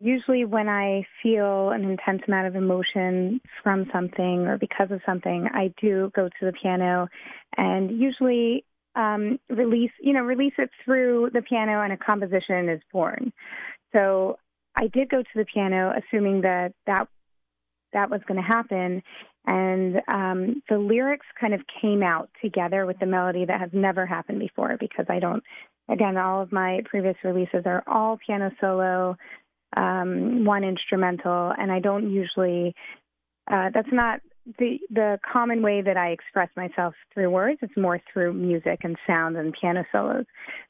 usually, 0.00 0.46
when 0.46 0.68
I 0.68 1.06
feel 1.22 1.70
an 1.70 1.84
intense 1.84 2.22
amount 2.26 2.46
of 2.46 2.56
emotion 2.56 3.40
from 3.62 3.90
something 3.92 4.46
or 4.46 4.56
because 4.56 4.90
of 4.90 5.00
something, 5.04 5.48
I 5.52 5.74
do 5.80 6.10
go 6.14 6.28
to 6.28 6.46
the 6.46 6.52
piano 6.52 7.08
and 7.58 7.90
usually 7.90 8.64
um, 8.96 9.38
release, 9.50 9.92
you 10.00 10.12
know, 10.12 10.22
release 10.22 10.54
it 10.58 10.70
through 10.84 11.30
the 11.32 11.42
piano, 11.42 11.82
and 11.82 11.92
a 11.92 11.96
composition 11.96 12.68
is 12.68 12.80
born. 12.92 13.32
So 13.92 14.38
I 14.74 14.88
did 14.88 15.08
go 15.08 15.22
to 15.22 15.28
the 15.34 15.44
piano, 15.44 15.92
assuming 15.96 16.40
that 16.42 16.72
that 16.86 17.08
that 17.92 18.10
was 18.10 18.20
going 18.26 18.40
to 18.40 18.46
happen, 18.46 19.02
and 19.46 19.96
um, 20.08 20.62
the 20.68 20.78
lyrics 20.78 21.26
kind 21.40 21.54
of 21.54 21.60
came 21.80 22.02
out 22.02 22.28
together 22.42 22.84
with 22.84 22.98
the 22.98 23.06
melody 23.06 23.44
that 23.44 23.60
has 23.60 23.70
never 23.72 24.04
happened 24.04 24.40
before. 24.40 24.76
Because 24.78 25.06
I 25.08 25.18
don't, 25.18 25.42
again, 25.88 26.16
all 26.16 26.42
of 26.42 26.50
my 26.52 26.80
previous 26.84 27.16
releases 27.22 27.62
are 27.64 27.82
all 27.86 28.18
piano 28.26 28.50
solo, 28.60 29.16
um, 29.76 30.44
one 30.44 30.64
instrumental, 30.64 31.52
and 31.56 31.70
I 31.70 31.80
don't 31.80 32.10
usually 32.10 32.74
uh, 33.50 33.70
that's 33.72 33.92
not 33.92 34.20
the 34.58 34.78
the 34.90 35.18
common 35.30 35.62
way 35.62 35.82
that 35.82 35.96
I 35.96 36.10
express 36.10 36.48
myself 36.56 36.94
through 37.12 37.30
words. 37.30 37.58
is 37.62 37.70
more 37.76 38.00
through 38.12 38.32
music 38.32 38.80
and 38.84 38.96
sound 39.06 39.36
and 39.36 39.54
piano 39.60 39.84
solos. 39.90 40.24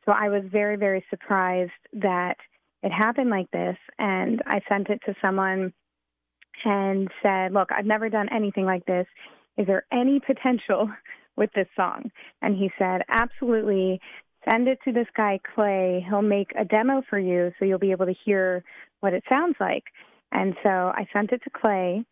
So 0.05 0.13
I 0.13 0.29
was 0.29 0.43
very 0.51 0.77
very 0.77 1.05
surprised 1.11 1.73
that 1.93 2.37
it 2.83 2.91
happened 2.91 3.31
like 3.31 3.51
this, 3.51 3.77
and 3.99 4.43
I 4.47 4.61
sent 4.69 4.89
it 4.89 5.01
to 5.07 5.15
someone 5.21 5.73
and 6.65 7.11
said, 7.23 7.53
"Look, 7.53 7.71
I've 7.71 7.87
never 7.87 8.09
done 8.09 8.29
anything 8.33 8.65
like 8.65 8.87
this. 8.87 9.07
Is 9.57 9.67
there 9.67 9.85
any 9.93 10.21
potential 10.21 10.91
with 11.37 11.51
this 11.55 11.69
song?" 11.77 12.11
And 12.43 12.57
he 12.57 12.71
said, 12.79 13.03
"Absolutely." 13.09 14.01
Send 14.49 14.69
it 14.69 14.79
to 14.85 14.93
this 14.93 15.09
guy 15.17 15.41
Clay. 15.57 16.07
He'll 16.09 16.23
make 16.23 16.53
a 16.57 16.65
demo 16.65 17.03
for 17.11 17.19
you, 17.19 17.53
so 17.59 17.65
you'll 17.65 17.81
be 17.81 17.91
able 17.91 18.07
to 18.07 18.15
hear 18.25 18.63
what 19.01 19.13
it 19.13 19.25
sounds 19.29 19.57
like. 19.59 19.83
And 20.31 20.55
so 20.63 20.69
I 20.69 21.09
sent 21.13 21.33
it 21.33 21.43
to 21.43 21.51
Clay 21.51 22.05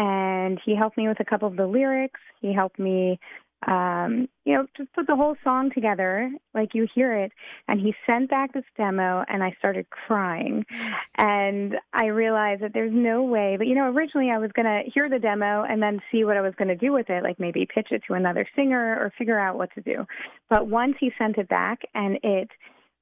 and 0.00 0.58
he 0.64 0.74
helped 0.74 0.96
me 0.96 1.08
with 1.08 1.20
a 1.20 1.24
couple 1.24 1.46
of 1.46 1.56
the 1.56 1.66
lyrics. 1.66 2.20
He 2.40 2.54
helped 2.54 2.78
me, 2.78 3.20
um, 3.66 4.30
you 4.46 4.54
know, 4.54 4.66
just 4.74 4.90
put 4.94 5.06
the 5.06 5.14
whole 5.14 5.36
song 5.44 5.70
together 5.74 6.32
like 6.54 6.70
you 6.72 6.88
hear 6.94 7.14
it. 7.14 7.32
And 7.68 7.78
he 7.78 7.94
sent 8.06 8.30
back 8.30 8.54
this 8.54 8.64
demo, 8.78 9.26
and 9.28 9.44
I 9.44 9.54
started 9.58 9.90
crying. 9.90 10.64
And 11.16 11.74
I 11.92 12.06
realized 12.06 12.62
that 12.62 12.72
there's 12.72 12.94
no 12.94 13.22
way. 13.22 13.56
But 13.58 13.66
you 13.66 13.74
know, 13.74 13.92
originally 13.92 14.30
I 14.30 14.38
was 14.38 14.50
gonna 14.52 14.80
hear 14.86 15.10
the 15.10 15.18
demo 15.18 15.64
and 15.64 15.82
then 15.82 16.00
see 16.10 16.24
what 16.24 16.38
I 16.38 16.40
was 16.40 16.54
gonna 16.56 16.76
do 16.76 16.92
with 16.92 17.10
it, 17.10 17.22
like 17.22 17.38
maybe 17.38 17.66
pitch 17.66 17.88
it 17.90 18.02
to 18.06 18.14
another 18.14 18.46
singer 18.56 18.96
or 18.98 19.12
figure 19.18 19.38
out 19.38 19.58
what 19.58 19.68
to 19.74 19.82
do. 19.82 20.06
But 20.48 20.66
once 20.66 20.94
he 20.98 21.12
sent 21.18 21.36
it 21.36 21.48
back, 21.50 21.82
and 21.94 22.18
it 22.22 22.48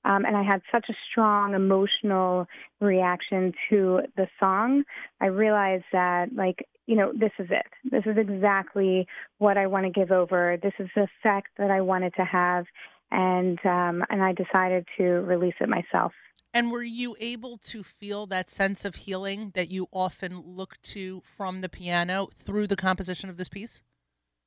um, 0.09 0.25
and 0.25 0.37
I 0.37 0.43
had 0.43 0.63
such 0.73 0.87
a 0.89 0.95
strong 1.11 1.55
emotional 1.55 2.47
reaction 2.81 3.53
to 3.69 4.01
the 4.17 4.27
song. 4.41 4.85
I 5.21 5.27
realized 5.27 5.85
that, 5.93 6.35
like, 6.35 6.67
you 6.87 6.97
know, 6.97 7.13
this 7.13 7.33
is 7.39 7.49
it. 7.51 7.67
This 7.85 8.05
is 8.07 8.17
exactly 8.17 9.07
what 9.37 9.59
I 9.59 9.67
want 9.67 9.85
to 9.85 9.91
give 9.91 10.11
over. 10.11 10.57
This 10.63 10.73
is 10.79 10.89
the 10.97 11.03
effect 11.03 11.49
that 11.59 11.71
I 11.71 11.83
wanted 11.83 12.15
to 12.15 12.25
have, 12.25 12.65
and 13.11 13.59
um, 13.67 14.03
and 14.09 14.23
I 14.23 14.33
decided 14.33 14.87
to 14.97 15.05
release 15.05 15.55
it 15.61 15.69
myself. 15.69 16.13
And 16.55 16.73
were 16.73 16.83
you 16.83 17.15
able 17.21 17.59
to 17.59 17.83
feel 17.83 18.27
that 18.29 18.49
sense 18.49 18.87
of 18.87 18.95
healing 18.95 19.53
that 19.55 19.71
you 19.71 19.89
often 19.93 20.41
look 20.41 20.81
to 20.85 21.21
from 21.23 21.61
the 21.61 21.69
piano 21.69 22.31
through 22.35 22.67
the 22.67 22.77
composition 22.77 23.29
of 23.29 23.37
this 23.37 23.51
piece? 23.51 23.83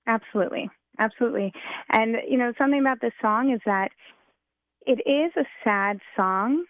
Absolutely, 0.08 0.72
absolutely. 0.98 1.54
And 1.92 2.16
you 2.28 2.40
know, 2.40 2.52
something 2.58 2.80
about 2.80 3.02
this 3.02 3.14
song 3.22 3.52
is 3.52 3.62
that 3.68 3.92
it 4.86 5.00
is 5.08 5.32
a 5.38 5.46
sad 5.64 6.00
song, 6.16 6.66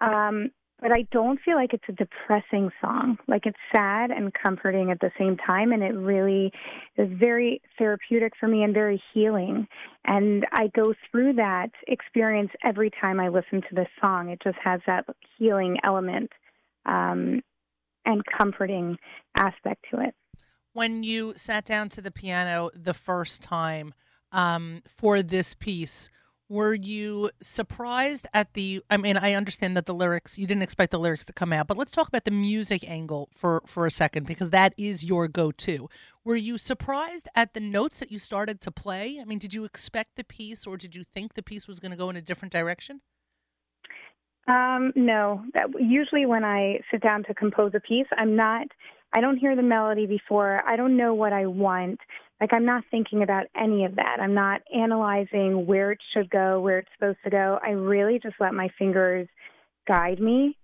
um, 0.00 0.50
but 0.80 0.92
I 0.92 1.02
don't 1.12 1.38
feel 1.44 1.56
like 1.56 1.74
it's 1.74 1.84
a 1.88 1.92
depressing 1.92 2.70
song. 2.80 3.18
Like 3.28 3.44
it's 3.44 3.58
sad 3.74 4.10
and 4.10 4.32
comforting 4.32 4.90
at 4.90 5.00
the 5.00 5.10
same 5.18 5.36
time, 5.36 5.72
and 5.72 5.82
it 5.82 5.94
really 5.94 6.52
is 6.96 7.08
very 7.18 7.60
therapeutic 7.78 8.32
for 8.40 8.48
me 8.48 8.62
and 8.62 8.72
very 8.72 9.02
healing. 9.12 9.66
And 10.04 10.46
I 10.52 10.68
go 10.68 10.94
through 11.10 11.34
that 11.34 11.70
experience 11.86 12.50
every 12.64 12.90
time 13.00 13.20
I 13.20 13.28
listen 13.28 13.60
to 13.60 13.74
this 13.74 13.88
song. 14.00 14.30
It 14.30 14.40
just 14.42 14.58
has 14.64 14.80
that 14.86 15.04
healing 15.38 15.76
element 15.84 16.30
um, 16.86 17.42
and 18.06 18.22
comforting 18.38 18.96
aspect 19.36 19.84
to 19.92 20.00
it. 20.00 20.14
When 20.72 21.02
you 21.02 21.34
sat 21.36 21.64
down 21.64 21.88
to 21.90 22.00
the 22.00 22.12
piano 22.12 22.70
the 22.74 22.94
first 22.94 23.42
time 23.42 23.92
um, 24.32 24.82
for 24.86 25.22
this 25.22 25.54
piece, 25.54 26.08
were 26.50 26.74
you 26.74 27.30
surprised 27.40 28.26
at 28.34 28.52
the 28.54 28.82
i 28.90 28.96
mean 28.96 29.16
i 29.16 29.32
understand 29.34 29.76
that 29.76 29.86
the 29.86 29.94
lyrics 29.94 30.36
you 30.36 30.46
didn't 30.46 30.64
expect 30.64 30.90
the 30.90 30.98
lyrics 30.98 31.24
to 31.24 31.32
come 31.32 31.52
out 31.52 31.68
but 31.68 31.76
let's 31.78 31.92
talk 31.92 32.08
about 32.08 32.24
the 32.24 32.30
music 32.30 32.82
angle 32.90 33.30
for 33.32 33.62
for 33.66 33.86
a 33.86 33.90
second 33.90 34.26
because 34.26 34.50
that 34.50 34.74
is 34.76 35.04
your 35.04 35.28
go-to. 35.28 35.88
Were 36.24 36.36
you 36.36 36.58
surprised 36.58 37.28
at 37.34 37.54
the 37.54 37.60
notes 37.60 38.00
that 38.00 38.10
you 38.10 38.18
started 38.18 38.60
to 38.62 38.70
play? 38.72 39.18
I 39.20 39.24
mean 39.24 39.38
did 39.38 39.54
you 39.54 39.64
expect 39.64 40.16
the 40.16 40.24
piece 40.24 40.66
or 40.66 40.76
did 40.76 40.94
you 40.94 41.04
think 41.04 41.34
the 41.34 41.42
piece 41.42 41.68
was 41.68 41.78
going 41.78 41.92
to 41.92 41.96
go 41.96 42.10
in 42.10 42.16
a 42.16 42.22
different 42.22 42.52
direction? 42.52 43.00
Um, 44.48 44.92
no. 44.96 45.44
Usually 45.78 46.26
when 46.26 46.44
i 46.44 46.80
sit 46.90 47.00
down 47.00 47.22
to 47.24 47.34
compose 47.34 47.72
a 47.74 47.80
piece 47.80 48.06
i'm 48.18 48.34
not 48.34 48.66
i 49.12 49.20
don't 49.20 49.36
hear 49.36 49.54
the 49.54 49.62
melody 49.62 50.06
before. 50.06 50.60
I 50.66 50.74
don't 50.74 50.96
know 50.96 51.14
what 51.14 51.32
i 51.32 51.46
want 51.46 52.00
like 52.40 52.52
I'm 52.52 52.64
not 52.64 52.84
thinking 52.90 53.22
about 53.22 53.46
any 53.54 53.84
of 53.84 53.96
that. 53.96 54.18
I'm 54.20 54.34
not 54.34 54.62
analyzing 54.74 55.66
where 55.66 55.92
it 55.92 55.98
should 56.14 56.30
go, 56.30 56.60
where 56.60 56.78
it's 56.78 56.88
supposed 56.98 57.18
to 57.24 57.30
go. 57.30 57.58
I 57.62 57.70
really 57.70 58.18
just 58.22 58.36
let 58.40 58.54
my 58.54 58.68
fingers 58.78 59.28
guide 59.86 60.20
me 60.20 60.56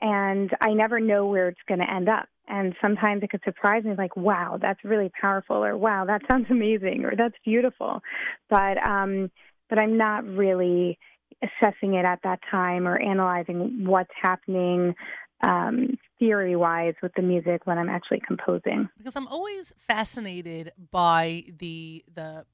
and 0.00 0.50
I 0.60 0.72
never 0.72 0.98
know 0.98 1.26
where 1.26 1.48
it's 1.48 1.60
going 1.68 1.80
to 1.80 1.90
end 1.90 2.08
up. 2.08 2.26
And 2.48 2.74
sometimes 2.80 3.22
it 3.22 3.30
could 3.30 3.42
surprise 3.44 3.84
me 3.84 3.94
like, 3.96 4.16
wow, 4.16 4.58
that's 4.60 4.82
really 4.82 5.10
powerful 5.20 5.64
or 5.64 5.76
wow, 5.76 6.04
that 6.06 6.22
sounds 6.28 6.46
amazing 6.50 7.04
or 7.04 7.14
that's 7.16 7.36
beautiful. 7.44 8.00
But 8.48 8.78
um 8.78 9.30
but 9.68 9.78
I'm 9.78 9.96
not 9.96 10.26
really 10.26 10.98
assessing 11.42 11.94
it 11.94 12.04
at 12.04 12.18
that 12.24 12.40
time 12.50 12.88
or 12.88 12.98
analyzing 12.98 13.84
what's 13.86 14.10
happening 14.20 14.94
um, 15.42 15.98
theory 16.18 16.56
wise 16.56 16.94
with 17.02 17.12
the 17.14 17.22
music 17.22 17.66
when 17.66 17.78
I'm 17.78 17.88
actually 17.88 18.20
composing. 18.26 18.88
Because 18.98 19.16
I'm 19.16 19.28
always 19.28 19.72
fascinated 19.78 20.72
by 20.90 21.44
the 21.58 22.04
the 22.12 22.44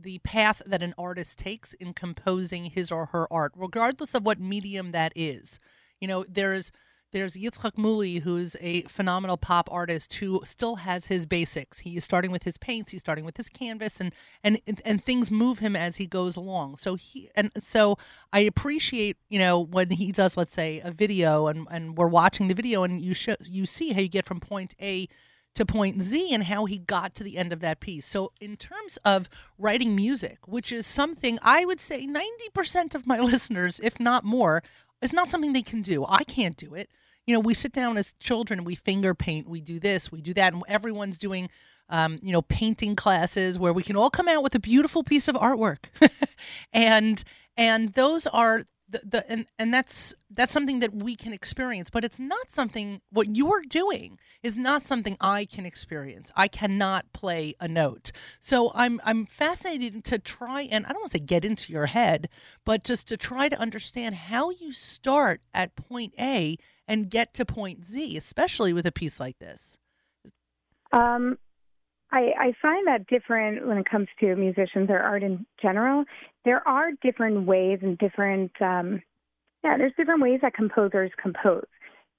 the 0.00 0.18
path 0.18 0.62
that 0.66 0.82
an 0.82 0.94
artist 0.96 1.38
takes 1.38 1.74
in 1.74 1.92
composing 1.92 2.66
his 2.66 2.92
or 2.92 3.06
her 3.06 3.26
art, 3.32 3.52
regardless 3.56 4.14
of 4.14 4.24
what 4.24 4.38
medium 4.38 4.92
that 4.92 5.12
is. 5.16 5.58
You 6.00 6.06
know, 6.06 6.24
there's 6.28 6.70
there's 7.12 7.36
Yitzhak 7.36 7.78
Moully, 7.78 8.18
who's 8.18 8.56
a 8.60 8.82
phenomenal 8.82 9.36
pop 9.36 9.68
artist 9.72 10.14
who 10.14 10.40
still 10.44 10.76
has 10.76 11.06
his 11.06 11.26
basics. 11.26 11.80
He 11.80 11.96
is 11.96 12.04
starting 12.04 12.30
with 12.30 12.44
his 12.44 12.58
paints, 12.58 12.92
he's 12.92 13.00
starting 13.00 13.24
with 13.24 13.36
his 13.36 13.48
canvas, 13.48 14.00
and 14.00 14.12
and 14.44 14.60
and 14.84 15.02
things 15.02 15.30
move 15.30 15.60
him 15.60 15.74
as 15.74 15.96
he 15.96 16.06
goes 16.06 16.36
along. 16.36 16.76
So 16.76 16.96
he 16.96 17.30
and 17.34 17.50
so 17.58 17.96
I 18.32 18.40
appreciate 18.40 19.16
you 19.28 19.38
know 19.38 19.58
when 19.58 19.90
he 19.90 20.12
does, 20.12 20.36
let's 20.36 20.52
say, 20.52 20.80
a 20.80 20.90
video, 20.90 21.46
and 21.46 21.66
and 21.70 21.96
we're 21.96 22.08
watching 22.08 22.48
the 22.48 22.54
video, 22.54 22.82
and 22.82 23.00
you 23.00 23.14
show 23.14 23.36
you 23.42 23.66
see 23.66 23.92
how 23.92 24.00
you 24.00 24.08
get 24.08 24.26
from 24.26 24.40
point 24.40 24.74
A 24.80 25.08
to 25.58 25.66
point 25.66 26.02
Z 26.02 26.32
and 26.32 26.44
how 26.44 26.66
he 26.66 26.78
got 26.78 27.14
to 27.16 27.24
the 27.24 27.36
end 27.36 27.52
of 27.52 27.60
that 27.60 27.80
piece. 27.80 28.06
So, 28.06 28.32
in 28.40 28.56
terms 28.56 28.96
of 29.04 29.28
writing 29.58 29.96
music, 29.96 30.38
which 30.46 30.70
is 30.70 30.86
something 30.86 31.38
I 31.42 31.64
would 31.64 31.80
say 31.80 32.06
90% 32.06 32.94
of 32.94 33.06
my 33.08 33.18
listeners, 33.32 33.80
if 33.82 33.98
not 33.98 34.24
more, 34.24 34.62
is 35.02 35.12
not 35.12 35.28
something 35.28 35.52
they 35.52 35.62
can 35.62 35.82
do. 35.82 36.04
I 36.06 36.24
can't 36.24 36.56
do 36.56 36.74
it. 36.74 36.90
You 37.26 37.34
know, 37.34 37.40
we 37.40 37.54
sit 37.54 37.72
down 37.72 37.96
as 37.96 38.14
children 38.20 38.64
we 38.64 38.74
finger 38.74 39.14
paint, 39.14 39.48
we 39.48 39.60
do 39.60 39.78
this, 39.78 40.10
we 40.10 40.22
do 40.22 40.32
that, 40.34 40.54
and 40.54 40.62
everyone's 40.66 41.18
doing 41.18 41.50
um, 41.90 42.18
you 42.22 42.32
know, 42.32 42.42
painting 42.42 42.94
classes 42.94 43.58
where 43.58 43.72
we 43.72 43.82
can 43.82 43.96
all 43.96 44.10
come 44.10 44.28
out 44.28 44.42
with 44.42 44.54
a 44.54 44.58
beautiful 44.58 45.02
piece 45.02 45.28
of 45.28 45.34
artwork. 45.36 45.84
and 46.72 47.22
and 47.56 47.90
those 47.94 48.26
are 48.26 48.62
the, 48.88 49.00
the 49.04 49.30
and 49.30 49.46
and 49.58 49.72
that's 49.72 50.14
that's 50.30 50.52
something 50.52 50.80
that 50.80 50.94
we 50.94 51.14
can 51.14 51.32
experience 51.32 51.90
but 51.90 52.04
it's 52.04 52.18
not 52.20 52.50
something 52.50 53.00
what 53.10 53.36
you're 53.36 53.62
doing 53.62 54.18
is 54.42 54.56
not 54.56 54.84
something 54.84 55.16
i 55.20 55.44
can 55.44 55.66
experience. 55.66 56.30
I 56.36 56.48
cannot 56.48 57.12
play 57.12 57.54
a 57.60 57.68
note. 57.68 58.12
So 58.40 58.72
i'm 58.74 59.00
i'm 59.04 59.26
fascinated 59.26 60.04
to 60.04 60.18
try 60.18 60.62
and 60.62 60.86
i 60.86 60.90
don't 60.90 61.00
want 61.00 61.12
to 61.12 61.18
say 61.18 61.24
get 61.24 61.44
into 61.44 61.72
your 61.72 61.86
head 61.86 62.28
but 62.64 62.84
just 62.84 63.08
to 63.08 63.16
try 63.16 63.48
to 63.48 63.58
understand 63.58 64.14
how 64.14 64.50
you 64.50 64.72
start 64.72 65.40
at 65.52 65.76
point 65.76 66.14
a 66.18 66.56
and 66.86 67.10
get 67.10 67.32
to 67.34 67.44
point 67.44 67.84
z 67.84 68.16
especially 68.16 68.72
with 68.72 68.86
a 68.86 68.92
piece 68.92 69.20
like 69.20 69.38
this. 69.38 69.78
Um 70.92 71.38
I, 72.10 72.32
I 72.38 72.52
find 72.62 72.86
that 72.86 73.06
different 73.06 73.66
when 73.66 73.78
it 73.78 73.88
comes 73.88 74.08
to 74.20 74.34
musicians 74.34 74.88
or 74.88 74.98
art 74.98 75.22
in 75.22 75.44
general. 75.60 76.04
There 76.44 76.66
are 76.66 76.90
different 77.02 77.46
ways 77.46 77.80
and 77.82 77.98
different, 77.98 78.50
um, 78.60 79.02
yeah, 79.62 79.76
there's 79.76 79.92
different 79.96 80.22
ways 80.22 80.40
that 80.42 80.54
composers 80.54 81.10
compose. 81.20 81.66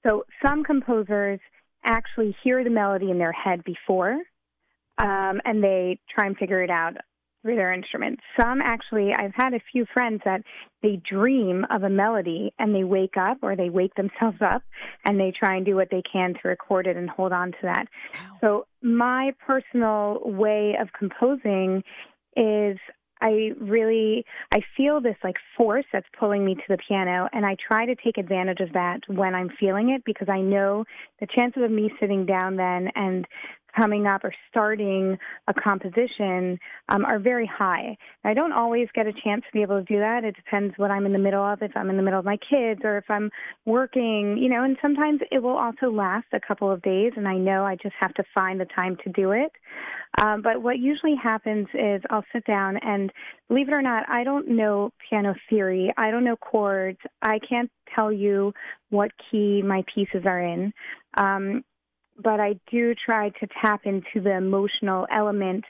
So 0.06 0.24
some 0.42 0.62
composers 0.62 1.40
actually 1.84 2.36
hear 2.42 2.62
the 2.62 2.70
melody 2.70 3.10
in 3.10 3.18
their 3.18 3.32
head 3.32 3.64
before, 3.64 4.12
um, 4.98 5.40
and 5.44 5.62
they 5.62 5.98
try 6.14 6.26
and 6.26 6.36
figure 6.36 6.62
it 6.62 6.70
out 6.70 6.94
through 7.42 7.56
their 7.56 7.72
instruments. 7.72 8.22
Some 8.38 8.60
actually, 8.62 9.12
I've 9.14 9.34
had 9.34 9.54
a 9.54 9.60
few 9.72 9.86
friends 9.92 10.20
that 10.24 10.42
they 10.82 11.00
dream 11.08 11.66
of 11.70 11.82
a 11.82 11.88
melody 11.88 12.52
and 12.58 12.74
they 12.74 12.84
wake 12.84 13.16
up 13.16 13.38
or 13.42 13.56
they 13.56 13.70
wake 13.70 13.94
themselves 13.94 14.38
up 14.40 14.62
and 15.04 15.18
they 15.18 15.32
try 15.32 15.56
and 15.56 15.64
do 15.64 15.76
what 15.76 15.88
they 15.90 16.02
can 16.10 16.34
to 16.34 16.48
record 16.48 16.86
it 16.86 16.96
and 16.96 17.08
hold 17.08 17.32
on 17.32 17.52
to 17.52 17.58
that. 17.62 17.86
Wow. 18.14 18.38
So, 18.40 18.66
my 18.82 19.32
personal 19.46 20.20
way 20.24 20.74
of 20.80 20.88
composing 20.98 21.82
is 22.36 22.78
I 23.20 23.50
really 23.60 24.24
I 24.52 24.60
feel 24.76 25.00
this 25.00 25.16
like 25.22 25.36
force 25.56 25.84
that's 25.92 26.06
pulling 26.18 26.44
me 26.44 26.54
to 26.54 26.62
the 26.68 26.78
piano 26.88 27.28
and 27.32 27.44
I 27.44 27.56
try 27.66 27.86
to 27.86 27.94
take 27.94 28.18
advantage 28.18 28.60
of 28.60 28.72
that 28.72 29.00
when 29.08 29.34
I'm 29.34 29.50
feeling 29.60 29.90
it 29.90 30.02
because 30.04 30.28
I 30.28 30.40
know 30.40 30.84
the 31.20 31.26
chances 31.26 31.62
of 31.62 31.70
me 31.70 31.92
sitting 32.00 32.26
down 32.26 32.56
then 32.56 32.88
and 32.94 33.26
coming 33.76 34.06
up 34.06 34.24
or 34.24 34.32
starting 34.48 35.18
a 35.48 35.54
composition 35.54 36.58
um, 36.88 37.04
are 37.04 37.18
very 37.18 37.46
high. 37.46 37.96
I 38.24 38.34
don't 38.34 38.52
always 38.52 38.88
get 38.94 39.06
a 39.06 39.12
chance 39.12 39.42
to 39.42 39.52
be 39.52 39.62
able 39.62 39.78
to 39.78 39.84
do 39.84 39.98
that. 39.98 40.24
It 40.24 40.36
depends 40.36 40.74
what 40.76 40.90
I'm 40.90 41.06
in 41.06 41.12
the 41.12 41.18
middle 41.18 41.42
of, 41.42 41.62
if 41.62 41.72
I'm 41.76 41.90
in 41.90 41.96
the 41.96 42.02
middle 42.02 42.18
of 42.18 42.24
my 42.24 42.38
kids 42.38 42.80
or 42.84 42.98
if 42.98 43.04
I'm 43.08 43.30
working, 43.64 44.36
you 44.38 44.48
know, 44.48 44.64
and 44.64 44.76
sometimes 44.82 45.20
it 45.30 45.42
will 45.42 45.56
also 45.56 45.90
last 45.90 46.26
a 46.32 46.40
couple 46.40 46.70
of 46.70 46.82
days, 46.82 47.12
and 47.16 47.26
I 47.26 47.36
know 47.36 47.64
I 47.64 47.76
just 47.76 47.94
have 48.00 48.14
to 48.14 48.24
find 48.34 48.60
the 48.60 48.66
time 48.66 48.96
to 49.04 49.10
do 49.10 49.32
it. 49.32 49.52
Um, 50.20 50.42
but 50.42 50.60
what 50.60 50.78
usually 50.78 51.14
happens 51.14 51.68
is 51.72 52.02
I'll 52.10 52.24
sit 52.32 52.44
down 52.44 52.78
and 52.78 53.12
believe 53.48 53.68
it 53.68 53.72
or 53.72 53.82
not, 53.82 54.08
I 54.08 54.24
don't 54.24 54.48
know 54.48 54.92
piano 55.08 55.34
theory. 55.48 55.92
I 55.96 56.10
don't 56.10 56.24
know 56.24 56.36
chords. 56.36 56.98
I 57.22 57.38
can't 57.48 57.70
tell 57.94 58.12
you 58.12 58.52
what 58.90 59.10
key 59.30 59.62
my 59.62 59.84
pieces 59.92 60.22
are 60.24 60.40
in. 60.40 60.72
Um, 61.16 61.64
but 62.22 62.40
I 62.40 62.54
do 62.70 62.94
try 62.94 63.30
to 63.30 63.48
tap 63.60 63.82
into 63.84 64.20
the 64.22 64.36
emotional 64.36 65.06
element 65.12 65.64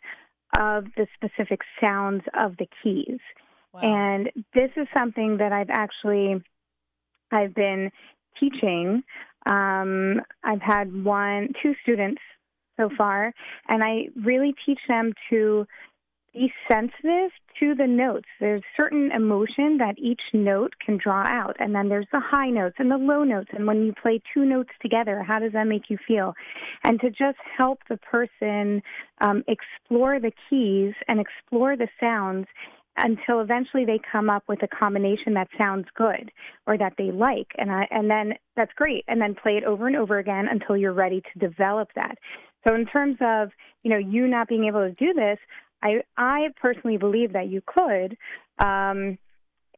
of 0.58 0.84
the 0.96 1.06
specific 1.14 1.60
sounds 1.80 2.22
of 2.38 2.56
the 2.56 2.66
keys. 2.82 3.20
Wow. 3.72 3.80
And 3.82 4.30
this 4.54 4.70
is 4.76 4.86
something 4.92 5.36
that 5.38 5.52
I've 5.52 5.70
actually 5.70 6.42
I've 7.30 7.54
been 7.54 7.90
teaching. 8.38 9.02
Um, 9.46 10.20
I've 10.42 10.60
had 10.60 11.04
one, 11.04 11.52
two 11.62 11.74
students 11.82 12.20
so 12.78 12.90
far, 12.96 13.32
and 13.68 13.82
I 13.84 14.06
really 14.24 14.54
teach 14.66 14.80
them 14.88 15.12
to 15.30 15.66
be 16.32 16.52
sensitive 16.70 17.30
to 17.58 17.74
the 17.74 17.86
notes. 17.86 18.26
There's 18.38 18.62
certain 18.76 19.10
emotion 19.12 19.78
that 19.78 19.94
each 19.98 20.20
note 20.32 20.74
can 20.84 20.98
draw 21.02 21.24
out, 21.26 21.56
and 21.58 21.74
then 21.74 21.88
there's 21.88 22.06
the 22.12 22.20
high 22.20 22.50
notes 22.50 22.76
and 22.78 22.90
the 22.90 22.96
low 22.96 23.24
notes. 23.24 23.50
And 23.52 23.66
when 23.66 23.84
you 23.84 23.92
play 24.00 24.22
two 24.32 24.44
notes 24.44 24.70
together, 24.80 25.22
how 25.22 25.38
does 25.38 25.52
that 25.52 25.66
make 25.66 25.90
you 25.90 25.98
feel? 26.06 26.34
And 26.84 27.00
to 27.00 27.10
just 27.10 27.38
help 27.56 27.80
the 27.88 27.98
person 27.98 28.82
um, 29.20 29.42
explore 29.48 30.20
the 30.20 30.32
keys 30.48 30.94
and 31.08 31.20
explore 31.20 31.76
the 31.76 31.88
sounds 31.98 32.46
until 32.96 33.40
eventually 33.40 33.84
they 33.84 34.00
come 34.10 34.28
up 34.28 34.42
with 34.48 34.62
a 34.62 34.68
combination 34.68 35.34
that 35.34 35.48
sounds 35.56 35.86
good 35.94 36.30
or 36.66 36.76
that 36.76 36.94
they 36.98 37.10
like 37.10 37.46
and 37.56 37.70
I, 37.70 37.86
and 37.90 38.10
then 38.10 38.34
that's 38.56 38.72
great 38.74 39.04
and 39.08 39.20
then 39.20 39.34
play 39.34 39.52
it 39.52 39.64
over 39.64 39.86
and 39.86 39.96
over 39.96 40.18
again 40.18 40.46
until 40.50 40.76
you're 40.76 40.92
ready 40.92 41.22
to 41.32 41.38
develop 41.38 41.88
that 41.94 42.18
so 42.66 42.74
in 42.74 42.86
terms 42.86 43.16
of 43.20 43.50
you 43.84 43.90
know 43.90 43.98
you 43.98 44.26
not 44.26 44.48
being 44.48 44.64
able 44.64 44.80
to 44.80 44.92
do 44.92 45.14
this 45.14 45.38
I 45.82 46.02
I 46.16 46.48
personally 46.60 46.96
believe 46.96 47.32
that 47.32 47.48
you 47.48 47.62
could. 47.66 48.16
Um, 48.58 49.18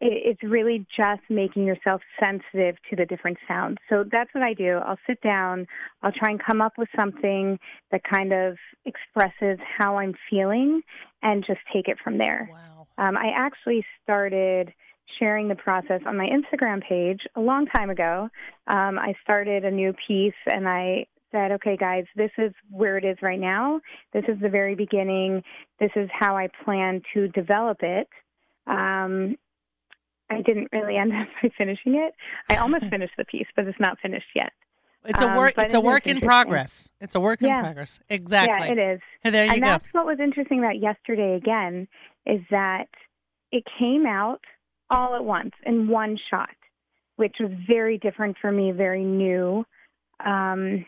it, 0.00 0.38
it's 0.40 0.42
really 0.42 0.86
just 0.96 1.22
making 1.30 1.64
yourself 1.64 2.02
sensitive 2.18 2.76
to 2.90 2.96
the 2.96 3.06
different 3.06 3.38
sounds. 3.46 3.78
So 3.88 4.04
that's 4.10 4.32
what 4.34 4.42
I 4.42 4.54
do. 4.54 4.78
I'll 4.84 4.98
sit 5.06 5.20
down. 5.22 5.66
I'll 6.02 6.12
try 6.12 6.30
and 6.30 6.42
come 6.42 6.60
up 6.60 6.74
with 6.76 6.88
something 6.98 7.58
that 7.90 8.02
kind 8.04 8.32
of 8.32 8.56
expresses 8.84 9.58
how 9.78 9.98
I'm 9.98 10.14
feeling, 10.28 10.82
and 11.22 11.44
just 11.46 11.60
take 11.72 11.88
it 11.88 11.98
from 12.02 12.18
there. 12.18 12.50
Wow. 12.50 12.86
Um, 12.98 13.16
I 13.16 13.32
actually 13.34 13.84
started 14.02 14.72
sharing 15.18 15.48
the 15.48 15.54
process 15.54 16.00
on 16.06 16.16
my 16.16 16.26
Instagram 16.26 16.82
page 16.82 17.20
a 17.36 17.40
long 17.40 17.66
time 17.66 17.90
ago. 17.90 18.28
Um, 18.66 18.98
I 18.98 19.14
started 19.22 19.64
a 19.64 19.70
new 19.70 19.94
piece 20.06 20.34
and 20.46 20.68
I 20.68 21.06
said, 21.32 21.52
okay, 21.52 21.76
guys, 21.76 22.04
this 22.14 22.30
is 22.38 22.52
where 22.70 22.96
it 22.98 23.04
is 23.04 23.16
right 23.22 23.40
now. 23.40 23.80
This 24.12 24.24
is 24.28 24.40
the 24.40 24.48
very 24.48 24.74
beginning. 24.74 25.42
This 25.80 25.90
is 25.96 26.08
how 26.12 26.36
I 26.36 26.48
plan 26.64 27.02
to 27.14 27.28
develop 27.28 27.78
it. 27.82 28.08
Um, 28.66 29.36
I 30.30 30.42
didn't 30.42 30.68
really 30.72 30.96
end 30.96 31.12
up 31.12 31.28
by 31.42 31.50
finishing 31.58 31.94
it. 31.96 32.14
I 32.48 32.56
almost 32.56 32.84
finished 32.90 33.14
the 33.18 33.24
piece, 33.24 33.48
but 33.56 33.66
it's 33.66 33.80
not 33.80 33.98
finished 34.00 34.26
yet. 34.34 34.52
It's 35.04 35.20
a 35.20 35.26
work. 35.36 35.58
Um, 35.58 35.64
it's 35.64 35.74
a 35.74 35.80
work 35.80 36.06
in 36.06 36.20
progress. 36.20 36.90
It's 37.00 37.16
a 37.16 37.20
work 37.20 37.42
in 37.42 37.50
progress. 37.50 37.98
Exactly. 38.08 38.68
Yeah, 38.68 38.72
it 38.72 38.78
is. 38.78 39.00
And 39.24 39.34
there 39.34 39.46
you 39.46 39.52
and 39.52 39.60
go. 39.60 39.66
that's 39.66 39.84
what 39.90 40.06
was 40.06 40.18
interesting 40.20 40.60
about 40.60 40.78
yesterday. 40.78 41.34
Again, 41.34 41.88
is 42.24 42.40
that 42.50 42.86
it 43.50 43.64
came 43.78 44.06
out 44.06 44.40
all 44.90 45.16
at 45.16 45.24
once 45.24 45.52
in 45.66 45.88
one 45.88 46.16
shot, 46.30 46.54
which 47.16 47.34
was 47.40 47.50
very 47.66 47.98
different 47.98 48.36
for 48.40 48.52
me, 48.52 48.70
very 48.70 49.02
new. 49.02 49.64
Um, 50.24 50.86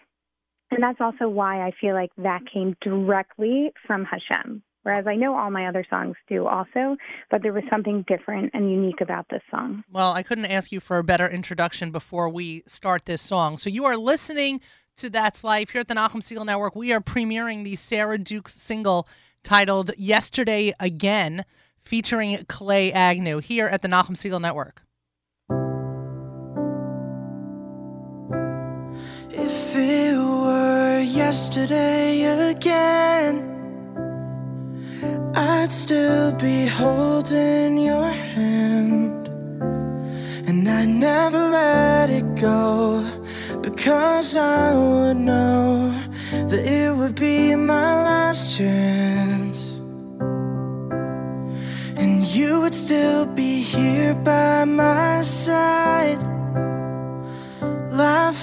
and 0.70 0.82
that's 0.82 1.00
also 1.00 1.28
why 1.28 1.66
I 1.66 1.72
feel 1.80 1.94
like 1.94 2.10
that 2.18 2.42
came 2.52 2.76
directly 2.80 3.72
from 3.86 4.04
Hashem. 4.04 4.62
Whereas 4.84 5.06
I 5.06 5.16
know 5.16 5.34
all 5.34 5.50
my 5.50 5.66
other 5.66 5.84
songs 5.88 6.14
do 6.28 6.46
also, 6.46 6.96
but 7.30 7.42
there 7.42 7.54
was 7.54 7.64
something 7.72 8.04
different 8.06 8.50
and 8.52 8.70
unique 8.70 9.00
about 9.00 9.26
this 9.30 9.40
song. 9.50 9.82
Well, 9.90 10.12
I 10.12 10.22
couldn't 10.22 10.44
ask 10.44 10.72
you 10.72 10.80
for 10.80 10.98
a 10.98 11.04
better 11.04 11.26
introduction 11.26 11.90
before 11.90 12.28
we 12.28 12.62
start 12.66 13.06
this 13.06 13.22
song. 13.22 13.56
So 13.56 13.70
you 13.70 13.86
are 13.86 13.96
listening 13.96 14.60
to 14.98 15.08
That's 15.08 15.42
Life 15.42 15.70
here 15.70 15.80
at 15.80 15.88
the 15.88 15.94
Nachum 15.94 16.20
Segal 16.20 16.44
Network. 16.44 16.76
We 16.76 16.92
are 16.92 17.00
premiering 17.00 17.64
the 17.64 17.76
Sarah 17.76 18.18
Dukes 18.18 18.52
single 18.52 19.08
titled 19.42 19.90
Yesterday 19.96 20.74
Again, 20.78 21.46
featuring 21.82 22.44
Clay 22.46 22.92
Agnew 22.92 23.38
here 23.38 23.66
at 23.66 23.80
the 23.80 23.88
Nachum 23.88 24.16
Segal 24.16 24.40
Network. 24.40 24.83
Yesterday 31.34 32.50
again, 32.52 33.34
I'd 35.34 35.72
still 35.72 36.32
be 36.34 36.64
holding 36.66 37.76
your 37.76 38.08
hand, 38.36 39.26
and 40.48 40.68
I'd 40.68 40.88
never 40.88 41.42
let 41.50 42.08
it 42.08 42.36
go 42.36 43.02
because 43.60 44.36
I 44.36 44.76
would 44.78 45.16
know 45.16 45.90
that 46.50 46.64
it 46.80 46.94
would 46.94 47.16
be 47.16 47.56
my 47.56 47.90
last 48.08 48.56
chance. 48.56 49.80
And 52.00 52.24
you 52.24 52.60
would 52.60 52.74
still 52.74 53.26
be 53.26 53.60
here 53.60 54.14
by 54.14 54.64
my 54.64 55.22
side 55.22 56.33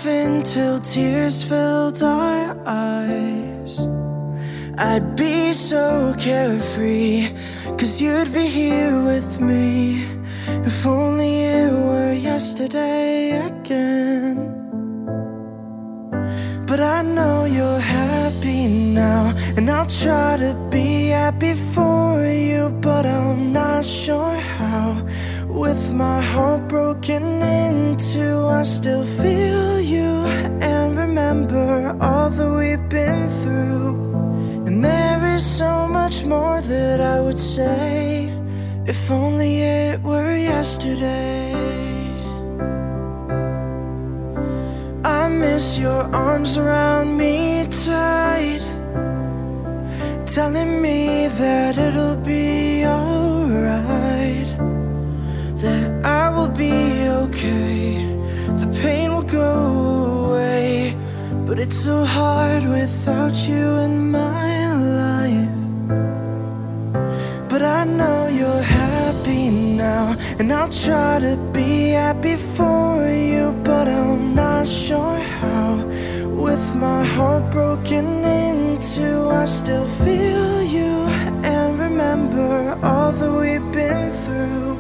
laughing 0.04 0.42
till 0.42 0.80
tears 0.80 1.44
filled 1.44 2.02
our 2.02 2.58
eyes. 2.66 3.88
I'd 4.78 5.16
be 5.16 5.54
so 5.54 6.16
carefree, 6.18 7.30
cause 7.78 8.02
you'd 8.02 8.34
be 8.34 8.48
here 8.48 9.04
with 9.04 9.40
me. 9.40 10.06
If 10.66 10.86
only 10.88 11.44
it 11.44 11.72
were 11.72 12.14
yesterday 12.14 13.46
again. 13.46 14.38
But 16.66 16.80
I 16.80 17.04
know 17.04 17.46
you're 17.46 17.80
happy 17.80 18.68
now, 18.68 19.34
and 19.56 19.70
I'll 19.70 19.88
try 19.88 20.38
to 20.38 20.56
be 20.72 21.10
happy 21.10 21.54
for 21.54 22.26
you, 22.26 22.70
but 22.82 23.06
I'm 23.06 23.54
not 23.54 23.86
sure 23.86 24.38
how. 24.58 25.01
With 25.54 25.92
my 25.92 26.22
heart 26.22 26.70
broken 26.70 27.44
in 27.44 27.98
two, 27.98 28.48
I 28.48 28.64
still 28.64 29.04
feel 29.04 29.82
you 29.82 30.26
and 30.62 30.98
remember 30.98 31.96
all 32.00 32.30
that 32.30 32.52
we've 32.58 32.88
been 32.88 33.30
through. 33.42 34.64
And 34.66 34.84
there 34.84 35.36
is 35.36 35.46
so 35.46 35.88
much 35.90 36.24
more 36.24 36.62
that 36.62 37.02
I 37.02 37.20
would 37.20 37.38
say 37.38 38.34
if 38.86 39.12
only 39.12 39.62
it 39.62 40.02
were 40.02 40.38
yesterday. 40.38 41.54
I 45.04 45.28
miss 45.28 45.78
your 45.78 46.04
arms 46.16 46.58
around 46.58 47.18
me 47.18 47.68
tight, 47.86 48.64
telling 50.26 50.82
me 50.82 51.28
that 51.28 51.78
it'll 51.78 52.16
be 52.16 52.86
alright 52.86 53.21
it's 61.62 61.76
so 61.76 62.04
hard 62.04 62.64
without 62.64 63.36
you 63.48 63.66
in 63.86 64.10
my 64.10 64.50
life. 65.04 65.60
But 67.50 67.62
I 67.62 67.84
know 67.86 68.28
you're 68.40 68.64
happy 68.64 69.52
now. 69.52 70.18
And 70.40 70.52
I'll 70.52 70.76
try 70.88 71.20
to 71.20 71.38
be 71.54 71.90
happy 71.90 72.36
for 72.36 73.06
you. 73.08 73.54
But 73.64 73.88
I'm 73.88 74.34
not 74.34 74.66
sure 74.66 75.20
how. 75.40 75.86
With 76.46 76.66
my 76.76 77.04
heart 77.04 77.52
broken 77.52 78.26
in 78.26 78.80
two, 78.80 79.30
I 79.30 79.46
still 79.46 79.88
feel 80.04 80.64
you 80.64 80.94
and 81.54 81.80
remember 81.80 82.80
all 82.82 83.12
that 83.12 83.34
we've 83.44 83.72
been 83.72 84.12
through. 84.24 84.78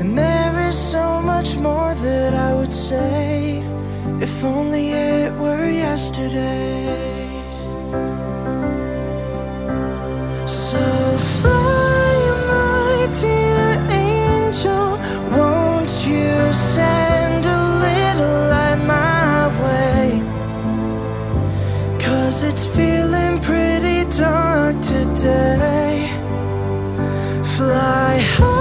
And 0.00 0.18
there 0.18 0.68
is 0.68 0.76
so 0.76 1.22
much 1.22 1.56
more 1.56 1.94
that 1.94 2.34
I 2.34 2.52
would 2.54 2.72
say 2.72 3.62
if 4.22 4.44
only 4.44 4.90
it 4.90 5.32
were 5.34 5.68
yesterday. 5.68 7.26
So 10.46 10.84
fly, 11.40 12.14
my 12.52 13.08
dear 13.20 13.66
angel 13.90 14.90
Won't 15.36 15.92
you 16.06 16.52
send 16.52 17.44
a 17.46 17.62
little 17.86 18.38
light 18.52 18.80
my 18.86 19.48
way? 19.64 20.22
Cause 21.98 22.44
it's 22.44 22.64
feeling 22.64 23.40
pretty 23.40 24.08
dark 24.16 24.80
today. 24.82 26.06
Fly 27.56 28.20
high. 28.36 28.51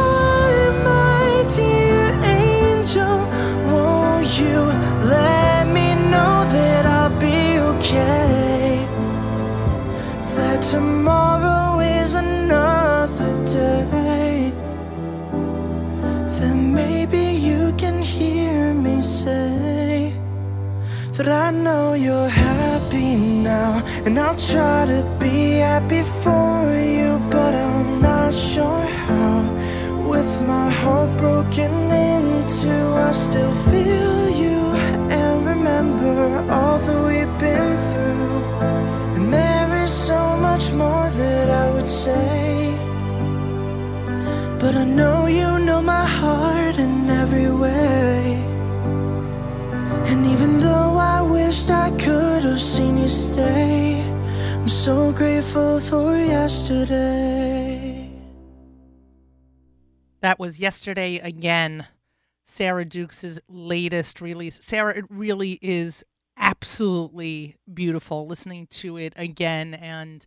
That 21.23 21.47
I 21.47 21.51
know 21.51 21.93
you're 21.93 22.29
happy 22.29 23.15
now, 23.15 23.83
and 24.05 24.17
I'll 24.17 24.35
try 24.35 24.85
to 24.87 25.01
be 25.19 25.57
happy 25.69 26.01
for 26.23 26.55
you, 26.97 27.19
but 27.29 27.53
I'm 27.53 28.01
not 28.01 28.33
sure 28.33 28.85
how. 29.05 29.41
With 30.11 30.31
my 30.53 30.69
heart 30.81 31.15
broken 31.17 31.73
in 31.91 32.23
two, 32.47 32.85
I 33.07 33.11
still 33.11 33.53
feel 33.69 34.29
you 34.43 34.59
and 35.19 35.45
remember 35.45 36.17
all 36.49 36.79
that 36.79 36.99
we've 37.09 37.35
been 37.39 37.71
through. 37.89 38.33
And 39.15 39.31
there 39.31 39.83
is 39.83 39.93
so 39.93 40.37
much 40.37 40.71
more 40.71 41.07
that 41.21 41.47
I 41.63 41.65
would 41.73 41.87
say. 41.87 42.73
But 44.59 44.73
I 44.75 44.85
know 44.85 45.27
you 45.27 45.59
know 45.67 45.81
my 45.83 46.05
heart 46.19 46.77
in 46.79 47.09
every 47.09 47.51
way. 47.51 48.50
Wished 51.31 51.69
I 51.69 51.89
could 51.91 52.43
have 52.43 52.61
seen 52.61 52.97
you 52.97 53.07
stay, 53.07 54.01
I'm 54.53 54.69
so 54.69 55.11
grateful 55.11 55.79
for 55.79 56.15
yesterday. 56.17 58.11
That 60.21 60.39
was 60.39 60.59
yesterday 60.59 61.17
again. 61.17 61.87
Sarah 62.43 62.85
Dukes' 62.85 63.39
latest 63.47 64.19
release. 64.21 64.59
Sarah, 64.61 64.97
it 64.97 65.05
really 65.09 65.57
is 65.61 66.03
absolutely 66.37 67.55
beautiful 67.73 68.27
listening 68.27 68.67
to 68.67 68.97
it 68.97 69.13
again 69.15 69.73
and 69.75 70.25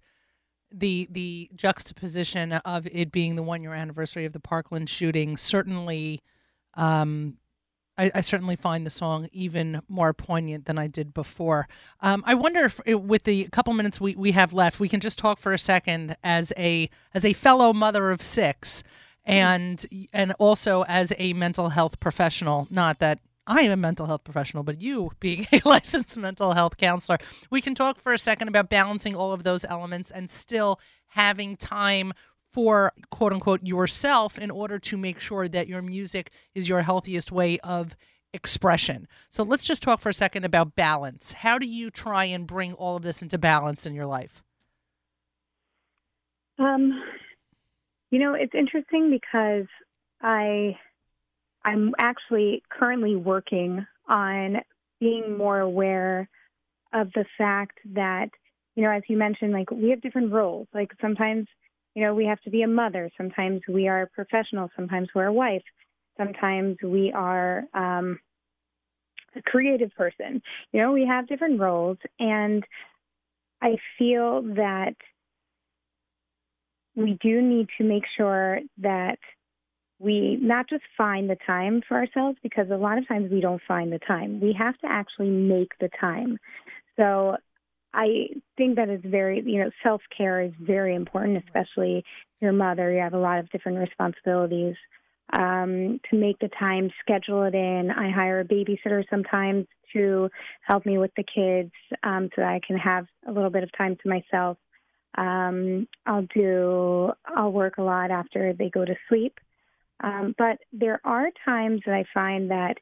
the 0.72 1.08
the 1.10 1.50
juxtaposition 1.54 2.52
of 2.52 2.86
it 2.90 3.12
being 3.12 3.36
the 3.36 3.42
one 3.42 3.62
year 3.62 3.74
anniversary 3.74 4.24
of 4.24 4.32
the 4.32 4.40
Parkland 4.40 4.88
shooting 4.88 5.36
certainly 5.36 6.20
um 6.74 7.36
I, 7.96 8.10
I 8.14 8.20
certainly 8.20 8.56
find 8.56 8.84
the 8.84 8.90
song 8.90 9.28
even 9.32 9.82
more 9.88 10.12
poignant 10.12 10.66
than 10.66 10.78
I 10.78 10.86
did 10.86 11.14
before. 11.14 11.68
Um, 12.00 12.22
I 12.26 12.34
wonder 12.34 12.64
if, 12.64 12.80
uh, 12.90 12.98
with 12.98 13.24
the 13.24 13.44
couple 13.48 13.72
minutes 13.72 14.00
we, 14.00 14.14
we 14.14 14.32
have 14.32 14.52
left, 14.52 14.80
we 14.80 14.88
can 14.88 15.00
just 15.00 15.18
talk 15.18 15.38
for 15.38 15.52
a 15.52 15.58
second 15.58 16.16
as 16.24 16.52
a 16.56 16.90
as 17.14 17.24
a 17.24 17.32
fellow 17.32 17.72
mother 17.72 18.10
of 18.10 18.22
six, 18.22 18.82
and 19.24 19.84
and 20.12 20.32
also 20.38 20.84
as 20.84 21.12
a 21.18 21.32
mental 21.34 21.70
health 21.70 22.00
professional. 22.00 22.66
Not 22.70 22.98
that 22.98 23.20
I 23.46 23.62
am 23.62 23.72
a 23.72 23.76
mental 23.76 24.06
health 24.06 24.24
professional, 24.24 24.62
but 24.62 24.80
you 24.80 25.12
being 25.20 25.46
a 25.52 25.60
licensed 25.68 26.16
mental 26.16 26.52
health 26.52 26.76
counselor, 26.76 27.18
we 27.50 27.60
can 27.60 27.74
talk 27.74 27.98
for 27.98 28.12
a 28.12 28.18
second 28.18 28.48
about 28.48 28.70
balancing 28.70 29.14
all 29.14 29.32
of 29.32 29.42
those 29.42 29.64
elements 29.64 30.10
and 30.10 30.30
still 30.30 30.80
having 31.08 31.56
time 31.56 32.12
for 32.54 32.92
quote 33.10 33.32
unquote 33.32 33.66
yourself 33.66 34.38
in 34.38 34.48
order 34.48 34.78
to 34.78 34.96
make 34.96 35.18
sure 35.18 35.48
that 35.48 35.66
your 35.66 35.82
music 35.82 36.30
is 36.54 36.68
your 36.68 36.82
healthiest 36.82 37.32
way 37.32 37.58
of 37.60 37.96
expression. 38.32 39.08
So 39.28 39.42
let's 39.42 39.64
just 39.64 39.82
talk 39.82 39.98
for 39.98 40.08
a 40.08 40.14
second 40.14 40.44
about 40.44 40.76
balance. 40.76 41.32
How 41.32 41.58
do 41.58 41.66
you 41.66 41.90
try 41.90 42.26
and 42.26 42.46
bring 42.46 42.72
all 42.74 42.96
of 42.96 43.02
this 43.02 43.22
into 43.22 43.38
balance 43.38 43.86
in 43.86 43.92
your 43.92 44.06
life? 44.06 44.44
Um, 46.60 47.02
you 48.12 48.20
know, 48.20 48.34
it's 48.34 48.54
interesting 48.54 49.10
because 49.10 49.66
I 50.22 50.78
I'm 51.64 51.92
actually 51.98 52.62
currently 52.68 53.16
working 53.16 53.84
on 54.08 54.58
being 55.00 55.36
more 55.36 55.58
aware 55.58 56.28
of 56.92 57.10
the 57.14 57.24
fact 57.36 57.78
that, 57.94 58.28
you 58.76 58.84
know, 58.84 58.90
as 58.90 59.02
you 59.08 59.16
mentioned, 59.16 59.52
like 59.52 59.72
we 59.72 59.90
have 59.90 60.00
different 60.02 60.30
roles. 60.30 60.68
Like 60.72 60.92
sometimes, 61.00 61.48
you 61.94 62.02
know, 62.02 62.14
we 62.14 62.26
have 62.26 62.40
to 62.42 62.50
be 62.50 62.62
a 62.62 62.68
mother. 62.68 63.10
Sometimes 63.16 63.62
we 63.68 63.88
are 63.88 64.02
a 64.02 64.06
professional. 64.08 64.68
Sometimes 64.76 65.08
we're 65.14 65.26
a 65.26 65.32
wife. 65.32 65.62
Sometimes 66.16 66.76
we 66.82 67.12
are 67.12 67.64
um, 67.74 68.18
a 69.36 69.42
creative 69.42 69.90
person. 69.96 70.42
You 70.72 70.82
know, 70.82 70.92
we 70.92 71.06
have 71.06 71.28
different 71.28 71.60
roles. 71.60 71.98
And 72.18 72.64
I 73.62 73.76
feel 73.98 74.42
that 74.56 74.94
we 76.96 77.18
do 77.20 77.40
need 77.42 77.68
to 77.78 77.84
make 77.84 78.04
sure 78.16 78.60
that 78.78 79.18
we 79.98 80.36
not 80.40 80.68
just 80.68 80.82
find 80.96 81.30
the 81.30 81.36
time 81.46 81.82
for 81.86 81.96
ourselves 81.96 82.36
because 82.42 82.66
a 82.70 82.76
lot 82.76 82.98
of 82.98 83.06
times 83.06 83.30
we 83.30 83.40
don't 83.40 83.62
find 83.66 83.92
the 83.92 83.98
time. 84.00 84.40
We 84.40 84.52
have 84.58 84.76
to 84.78 84.86
actually 84.88 85.30
make 85.30 85.72
the 85.80 85.88
time. 86.00 86.38
So 86.96 87.36
I 87.94 88.28
think 88.56 88.76
that 88.76 88.88
is 88.88 89.00
very, 89.04 89.42
you 89.46 89.62
know, 89.62 89.70
self 89.82 90.02
care 90.16 90.42
is 90.42 90.52
very 90.60 90.94
important, 90.94 91.42
especially 91.44 92.04
your 92.40 92.52
mother. 92.52 92.92
You 92.92 93.00
have 93.00 93.14
a 93.14 93.18
lot 93.18 93.38
of 93.38 93.48
different 93.50 93.78
responsibilities. 93.78 94.76
Um, 95.32 96.00
to 96.10 96.16
make 96.16 96.38
the 96.38 96.50
time, 96.58 96.90
schedule 97.00 97.44
it 97.44 97.54
in. 97.54 97.90
I 97.90 98.10
hire 98.10 98.40
a 98.40 98.44
babysitter 98.44 99.04
sometimes 99.08 99.66
to 99.94 100.28
help 100.62 100.84
me 100.84 100.98
with 100.98 101.12
the 101.16 101.24
kids 101.24 101.72
um, 102.02 102.28
so 102.34 102.42
that 102.42 102.50
I 102.50 102.60
can 102.64 102.76
have 102.76 103.06
a 103.26 103.32
little 103.32 103.50
bit 103.50 103.62
of 103.62 103.70
time 103.76 103.96
to 104.02 104.08
myself. 104.08 104.58
Um, 105.16 105.88
I'll 106.04 106.26
do, 106.34 107.10
I'll 107.24 107.52
work 107.52 107.78
a 107.78 107.82
lot 107.82 108.10
after 108.10 108.52
they 108.52 108.68
go 108.68 108.84
to 108.84 108.94
sleep. 109.08 109.38
Um, 110.02 110.34
but 110.36 110.58
there 110.72 111.00
are 111.04 111.28
times 111.44 111.80
that 111.86 111.94
I 111.94 112.04
find 112.12 112.50
that, 112.50 112.74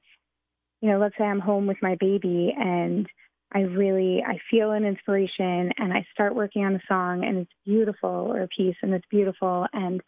you 0.81 0.91
know, 0.91 0.99
let's 0.99 1.17
say 1.17 1.25
I'm 1.25 1.41
home 1.41 1.67
with 1.67 1.77
my 1.81 1.97
baby 2.01 2.53
and 2.59 3.07
I 3.53 3.61
really 3.61 4.23
I 4.27 4.39
feel 4.51 4.73
an 4.73 4.85
inspiration 4.85 5.73
and 5.79 5.93
I 5.93 6.07
start 6.13 6.35
working 6.35 6.65
on 6.65 6.75
a 6.75 6.81
song 6.89 7.25
and 7.25 7.39
it's 7.39 7.53
beautiful 7.65 8.09
or 8.11 8.43
a 8.43 8.49
piece 8.49 8.77
and 8.83 8.95
it's 8.95 9.07
beautiful 9.11 9.67
and 9.73 10.01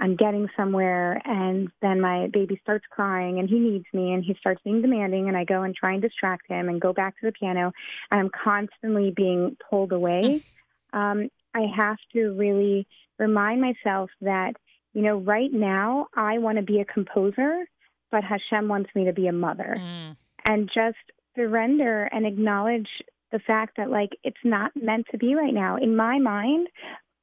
I'm 0.00 0.14
getting 0.16 0.48
somewhere 0.56 1.20
and 1.24 1.68
then 1.82 2.00
my 2.00 2.28
baby 2.28 2.58
starts 2.62 2.84
crying 2.90 3.38
and 3.38 3.48
he 3.48 3.58
needs 3.58 3.86
me 3.92 4.12
and 4.12 4.24
he 4.24 4.34
starts 4.38 4.60
being 4.62 4.80
demanding 4.82 5.28
and 5.28 5.36
I 5.36 5.44
go 5.44 5.62
and 5.62 5.74
try 5.74 5.92
and 5.92 6.02
distract 6.02 6.48
him 6.48 6.68
and 6.68 6.80
go 6.80 6.92
back 6.92 7.18
to 7.20 7.26
the 7.26 7.32
piano 7.32 7.72
and 8.10 8.20
I'm 8.20 8.30
constantly 8.30 9.12
being 9.14 9.56
pulled 9.68 9.92
away. 9.92 10.42
um, 10.92 11.28
I 11.54 11.62
have 11.76 11.98
to 12.12 12.30
really 12.32 12.86
remind 13.18 13.60
myself 13.60 14.10
that 14.20 14.54
you 14.94 15.02
know, 15.02 15.18
right 15.18 15.52
now 15.52 16.08
I 16.16 16.38
want 16.38 16.56
to 16.56 16.64
be 16.64 16.80
a 16.80 16.84
composer, 16.84 17.64
but 18.10 18.24
Hashem 18.24 18.68
wants 18.68 18.90
me 18.94 19.04
to 19.04 19.12
be 19.12 19.26
a 19.26 19.32
mother. 19.32 19.76
Mm. 19.78 20.16
And 20.44 20.70
just 20.74 20.96
surrender 21.38 22.04
and 22.12 22.26
acknowledge 22.26 22.88
the 23.30 23.38
fact 23.38 23.76
that, 23.76 23.90
like, 23.90 24.10
it's 24.24 24.44
not 24.44 24.72
meant 24.74 25.06
to 25.10 25.18
be 25.18 25.34
right 25.34 25.54
now. 25.54 25.76
In 25.76 25.94
my 25.96 26.18
mind, 26.18 26.68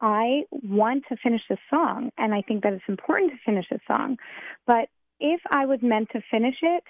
I 0.01 0.43
want 0.51 1.03
to 1.09 1.17
finish 1.17 1.41
the 1.49 1.57
song, 1.69 2.11
and 2.17 2.33
I 2.33 2.41
think 2.41 2.63
that 2.63 2.73
it's 2.73 2.83
important 2.87 3.31
to 3.31 3.37
finish 3.45 3.65
the 3.69 3.79
song. 3.87 4.17
But 4.65 4.89
if 5.19 5.41
I 5.51 5.65
was 5.65 5.79
meant 5.81 6.09
to 6.11 6.21
finish 6.31 6.55
it, 6.61 6.83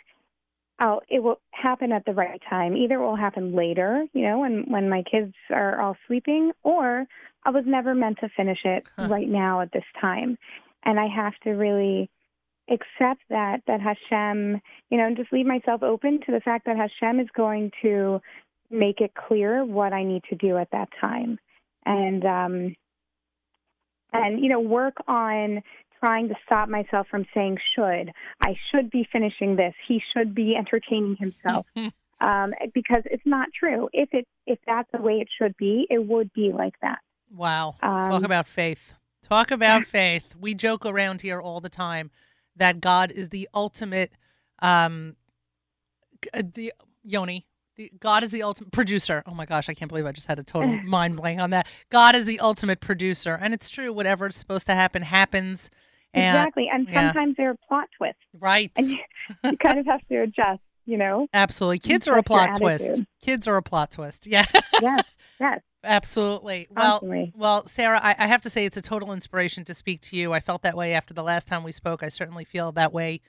oh, 0.82 1.02
it 1.10 1.24
will 1.24 1.40
happen 1.52 1.92
at 1.92 2.06
the 2.06 2.14
right 2.14 2.42
time. 2.50 2.76
Either 2.76 2.96
it 2.96 3.06
will 3.06 3.16
happen 3.16 3.56
later, 3.56 4.06
you 4.14 4.24
know, 4.24 4.40
when 4.40 4.66
when 4.68 4.90
my 4.90 5.04
kids 5.04 5.34
are 5.50 5.82
all 5.82 5.96
sleeping, 6.08 6.52
or 6.64 7.06
I 7.44 7.52
was 7.52 7.64
never 7.66 7.96
meant 7.96 8.20
to 8.20 8.30
finish 8.30 8.60
it 8.66 8.86
Huh. 8.98 9.08
right 9.10 9.28
now 9.28 9.62
at 9.62 9.72
this 9.72 9.86
time 10.02 10.38
and 10.86 11.00
I 11.00 11.08
have 11.08 11.34
to 11.44 11.52
really 11.52 12.10
accept 12.70 13.22
that 13.30 13.62
that 13.68 13.80
Hashem, 13.82 14.62
you 14.90 14.98
know, 14.98 15.06
and 15.06 15.18
just 15.18 15.32
leave 15.32 15.46
myself 15.46 15.84
open 15.84 16.20
to 16.26 16.32
the 16.32 16.40
fact 16.40 16.66
that 16.66 16.78
Hashem 16.78 17.20
is 17.20 17.28
going 17.36 17.72
to 17.82 18.22
make 18.70 19.02
it 19.02 19.14
clear 19.14 19.64
what 19.64 19.94
I 19.94 20.04
need 20.04 20.24
to 20.30 20.36
do 20.36 20.58
at 20.58 20.72
that 20.72 20.90
time, 21.00 21.40
and 21.86 22.26
um, 22.26 22.76
and 24.14 24.40
you 24.40 24.50
know, 24.50 24.60
work 24.60 24.96
on 25.08 25.62
trying 26.00 26.28
to 26.30 26.36
stop 26.46 26.70
myself 26.70 27.08
from 27.10 27.26
saying 27.34 27.58
should. 27.76 28.12
I 28.42 28.56
should 28.72 28.90
be 28.90 29.08
finishing 29.12 29.56
this. 29.56 29.74
He 29.88 30.02
should 30.14 30.36
be 30.36 30.56
entertaining 30.56 31.18
himself. 31.18 31.66
Um, 32.22 32.54
because 32.74 33.04
it's 33.06 33.26
not 33.26 33.50
true. 33.54 33.90
If 33.92 34.08
it 34.14 34.26
if 34.48 34.58
that's 34.66 34.90
the 34.94 35.02
way 35.02 35.16
it 35.16 35.28
should 35.38 35.56
be, 35.58 35.86
it 35.90 36.08
would 36.08 36.32
be 36.32 36.54
like 36.54 36.74
that. 36.82 37.00
Wow. 37.36 37.76
Um, 37.84 38.04
Talk 38.04 38.24
about 38.24 38.48
faith. 38.48 38.96
Talk 39.22 39.52
about 39.52 39.86
faith. 39.86 40.34
We 40.40 40.54
joke 40.54 40.86
around 40.86 41.22
here 41.22 41.42
all 41.42 41.60
the 41.60 41.70
time 41.70 42.12
that 42.56 42.82
God 42.82 43.12
is 43.12 43.30
the 43.30 43.48
ultimate 43.54 44.12
um 44.60 45.16
uh, 46.34 46.44
the 46.54 46.74
Yoni. 47.04 47.46
The, 47.76 47.92
God 48.00 48.24
is 48.24 48.32
the 48.32 48.42
ultimate 48.44 48.72
producer. 48.72 49.22
Oh 49.26 49.34
my 49.34 49.46
gosh, 49.46 49.68
I 49.68 49.74
can't 49.74 49.90
believe 49.90 50.06
I 50.06 50.12
just 50.12 50.28
had 50.28 50.40
a 50.40 50.44
total 50.44 50.80
mind 50.84 51.18
blank 51.18 51.40
on 51.40 51.50
that. 51.52 51.68
God 51.90 52.16
is 52.16 52.26
the 52.26 52.40
ultimate 52.40 52.80
producer. 52.80 53.38
And 53.40 53.54
it's 53.54 53.70
true, 53.70 53.92
whatever's 53.92 54.36
supposed 54.36 54.66
to 54.68 54.74
happen 54.74 55.02
happens. 55.02 55.70
And 56.14 56.38
exactly, 56.38 56.70
and 56.72 56.88
yeah. 56.88 57.12
sometimes 57.12 57.36
there 57.36 57.50
are 57.50 57.58
plot 57.68 57.90
twists, 57.98 58.22
right. 58.40 58.72
and 58.78 58.88
you, 58.88 58.98
you 59.44 59.58
kind 59.66 59.78
of 59.80 59.86
have 59.86 60.00
to 60.08 60.22
adjust. 60.22 60.62
You 60.86 60.98
know. 60.98 61.28
Absolutely. 61.34 61.80
Kids 61.80 62.08
are 62.08 62.16
a 62.16 62.22
plot 62.22 62.58
twist. 62.58 63.02
Kids 63.20 63.48
are 63.48 63.58
a 63.58 63.64
plot 63.64 63.90
twist. 63.90 64.28
Yeah. 64.28 64.46
Yes. 64.82 65.04
Yes. 65.40 65.62
Absolutely. 65.84 66.68
Well, 66.76 67.00
Constantly. 67.00 67.34
well, 67.36 67.68
Sarah, 67.68 68.00
I, 68.02 68.16
I 68.18 68.28
have 68.28 68.42
to 68.42 68.50
say 68.50 68.66
it's 68.66 68.78
a 68.78 68.82
total 68.82 69.14
inspiration 69.14 69.64
to 69.66 69.74
speak 69.74 70.02
to 70.02 70.16
you. 70.16 70.34
I 70.34 70.40
felt 70.40 70.64
that 70.64 70.76
way 70.76 70.94
after 70.94 71.14
the 71.14 71.24
last 71.24 71.48
time 71.48 71.64
we 71.64 71.72
spoke. 71.72 72.02
I 72.02 72.10
certainly 72.10 72.44
feel 72.44 72.72
that 72.74 72.92
way 72.92 73.22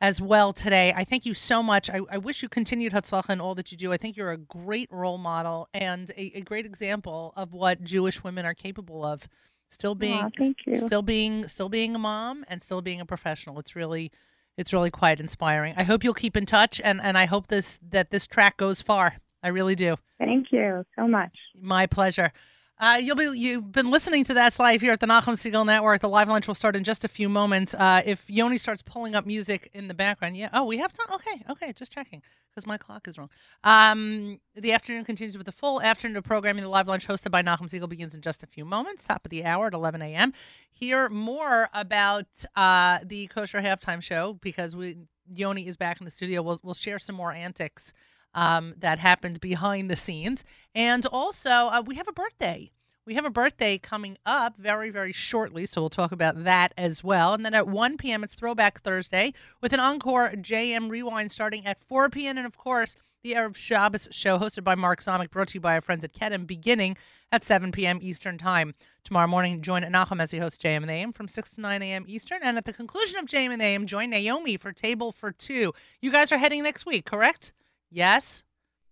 as 0.00 0.20
well 0.20 0.52
today. 0.52 0.92
I 0.94 1.04
thank 1.04 1.24
you 1.24 1.32
so 1.32 1.62
much. 1.62 1.88
I, 1.88 2.00
I 2.10 2.18
wish 2.18 2.42
you 2.42 2.48
continued 2.48 2.92
Hatzlacha 2.92 3.30
in 3.30 3.40
all 3.40 3.54
that 3.54 3.72
you 3.72 3.78
do. 3.78 3.92
I 3.92 3.96
think 3.96 4.16
you're 4.16 4.32
a 4.32 4.36
great 4.36 4.90
role 4.92 5.16
model 5.16 5.68
and 5.72 6.10
a, 6.10 6.38
a 6.38 6.40
great 6.42 6.66
example 6.66 7.32
of 7.36 7.54
what 7.54 7.82
Jewish 7.82 8.22
women 8.22 8.44
are 8.44 8.54
capable 8.54 9.04
of. 9.04 9.26
Still 9.70 9.94
being, 9.94 10.18
Aw, 10.18 10.28
thank 10.36 10.58
you. 10.66 10.76
still 10.76 11.02
being, 11.02 11.48
still 11.48 11.68
being 11.70 11.94
a 11.94 11.98
mom, 11.98 12.44
and 12.48 12.62
still 12.62 12.82
being 12.82 13.00
a 13.00 13.06
professional. 13.06 13.58
It's 13.58 13.74
really, 13.74 14.12
it's 14.56 14.72
really 14.72 14.90
quite 14.90 15.20
inspiring. 15.20 15.74
I 15.76 15.84
hope 15.84 16.04
you'll 16.04 16.14
keep 16.14 16.36
in 16.36 16.46
touch, 16.46 16.80
and 16.84 17.00
and 17.00 17.18
I 17.18 17.24
hope 17.24 17.48
this 17.48 17.80
that 17.90 18.10
this 18.10 18.26
track 18.26 18.56
goes 18.56 18.82
far. 18.82 19.16
I 19.44 19.48
really 19.48 19.74
do. 19.74 19.96
Thank 20.18 20.46
you 20.50 20.84
so 20.96 21.06
much. 21.06 21.32
My 21.60 21.86
pleasure. 21.86 22.32
Uh, 22.78 22.98
you'll 23.00 23.14
be 23.14 23.30
you've 23.38 23.70
been 23.70 23.90
listening 23.90 24.24
to 24.24 24.34
That's 24.34 24.58
Life 24.58 24.80
here 24.80 24.90
at 24.90 24.98
the 24.98 25.06
Nachum 25.06 25.34
Segal 25.34 25.64
Network. 25.64 26.00
The 26.00 26.08
live 26.08 26.28
lunch 26.28 26.48
will 26.48 26.56
start 26.56 26.74
in 26.74 26.82
just 26.82 27.04
a 27.04 27.08
few 27.08 27.28
moments. 27.28 27.72
Uh, 27.74 28.02
if 28.04 28.28
Yoni 28.28 28.58
starts 28.58 28.82
pulling 28.82 29.14
up 29.14 29.26
music 29.26 29.70
in 29.74 29.86
the 29.86 29.94
background, 29.94 30.36
yeah. 30.36 30.48
Oh, 30.52 30.64
we 30.64 30.78
have 30.78 30.92
time. 30.92 31.06
Okay, 31.12 31.44
okay, 31.50 31.72
just 31.72 31.92
checking 31.92 32.20
because 32.50 32.66
my 32.66 32.76
clock 32.76 33.06
is 33.06 33.16
wrong. 33.16 33.30
Um, 33.62 34.40
the 34.56 34.72
afternoon 34.72 35.04
continues 35.04 35.36
with 35.36 35.46
the 35.46 35.52
full 35.52 35.80
afternoon 35.82 36.16
of 36.16 36.24
programming. 36.24 36.62
The 36.62 36.68
live 36.68 36.88
lunch 36.88 37.06
hosted 37.06 37.30
by 37.30 37.42
Nachum 37.42 37.68
Segal 37.68 37.88
begins 37.88 38.14
in 38.14 38.22
just 38.22 38.42
a 38.42 38.46
few 38.46 38.64
moments. 38.64 39.06
Top 39.06 39.24
of 39.24 39.30
the 39.30 39.44
hour 39.44 39.68
at 39.68 39.74
11 39.74 40.02
a.m. 40.02 40.32
Hear 40.72 41.08
more 41.10 41.68
about 41.74 42.26
uh, 42.56 42.98
the 43.04 43.28
kosher 43.28 43.60
halftime 43.60 44.02
show 44.02 44.38
because 44.40 44.74
we 44.74 44.96
Yoni 45.30 45.68
is 45.68 45.76
back 45.76 46.00
in 46.00 46.06
the 46.06 46.10
studio. 46.10 46.42
We'll 46.42 46.60
we'll 46.64 46.74
share 46.74 46.98
some 46.98 47.14
more 47.14 47.32
antics 47.32 47.92
um, 48.34 48.74
that 48.78 48.98
happened 48.98 49.40
behind 49.40 49.90
the 49.90 49.96
scenes. 49.96 50.44
And 50.74 51.06
also, 51.06 51.50
uh, 51.50 51.82
we 51.84 51.96
have 51.96 52.08
a 52.08 52.12
birthday. 52.12 52.70
We 53.06 53.14
have 53.14 53.26
a 53.26 53.30
birthday 53.30 53.76
coming 53.76 54.16
up 54.24 54.56
very, 54.56 54.88
very 54.88 55.12
shortly, 55.12 55.66
so 55.66 55.82
we'll 55.82 55.90
talk 55.90 56.10
about 56.10 56.44
that 56.44 56.72
as 56.78 57.04
well. 57.04 57.34
And 57.34 57.44
then 57.44 57.52
at 57.52 57.68
1 57.68 57.98
p.m., 57.98 58.24
it's 58.24 58.34
Throwback 58.34 58.80
Thursday 58.80 59.34
with 59.60 59.74
an 59.74 59.80
encore 59.80 60.30
JM 60.30 60.88
Rewind 60.88 61.30
starting 61.30 61.66
at 61.66 61.82
4 61.84 62.08
p.m. 62.08 62.38
And 62.38 62.46
of 62.46 62.56
course, 62.56 62.96
the 63.22 63.32
Erev 63.32 63.56
Shabbos 63.56 64.08
show 64.10 64.38
hosted 64.38 64.64
by 64.64 64.74
Mark 64.74 65.00
Zomick, 65.00 65.30
brought 65.30 65.48
to 65.48 65.54
you 65.54 65.60
by 65.60 65.74
our 65.74 65.80
friends 65.82 66.02
at 66.02 66.14
Kedem, 66.14 66.46
beginning 66.46 66.96
at 67.30 67.44
7 67.44 67.72
p.m. 67.72 67.98
Eastern 68.00 68.38
Time. 68.38 68.74
Tomorrow 69.02 69.26
morning, 69.26 69.60
join 69.60 69.82
Nachum 69.82 70.20
as 70.20 70.30
he 70.30 70.38
hosts 70.38 70.62
JM 70.62 70.82
and 70.82 70.90
AM 70.90 71.12
from 71.12 71.28
6 71.28 71.50
to 71.52 71.60
9 71.60 71.82
a.m. 71.82 72.04
Eastern. 72.08 72.40
And 72.42 72.56
at 72.56 72.64
the 72.64 72.72
conclusion 72.72 73.18
of 73.18 73.26
JM 73.26 73.52
and 73.52 73.60
AM, 73.60 73.86
join 73.86 74.10
Naomi 74.10 74.56
for 74.56 74.72
Table 74.72 75.12
for 75.12 75.30
Two. 75.30 75.74
You 76.00 76.10
guys 76.10 76.32
are 76.32 76.38
heading 76.38 76.62
next 76.62 76.86
week, 76.86 77.04
correct? 77.04 77.52
Yes? 77.94 78.42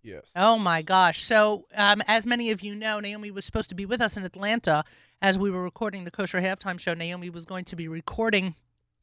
Yes. 0.01 0.31
Oh 0.33 0.57
my 0.57 0.81
gosh. 0.81 1.21
So, 1.21 1.65
um, 1.75 2.01
as 2.07 2.25
many 2.25 2.51
of 2.51 2.61
you 2.61 2.73
know, 2.73 3.01
Naomi 3.01 3.31
was 3.31 3.43
supposed 3.43 3.67
to 3.69 3.75
be 3.75 3.85
with 3.85 3.99
us 3.99 4.15
in 4.15 4.23
Atlanta 4.23 4.85
as 5.21 5.37
we 5.37 5.51
were 5.51 5.61
recording 5.61 6.05
the 6.05 6.11
Kosher 6.11 6.41
Halftime 6.41 6.79
Show. 6.79 6.93
Naomi 6.93 7.29
was 7.29 7.45
going 7.45 7.65
to 7.65 7.75
be 7.75 7.89
recording 7.89 8.55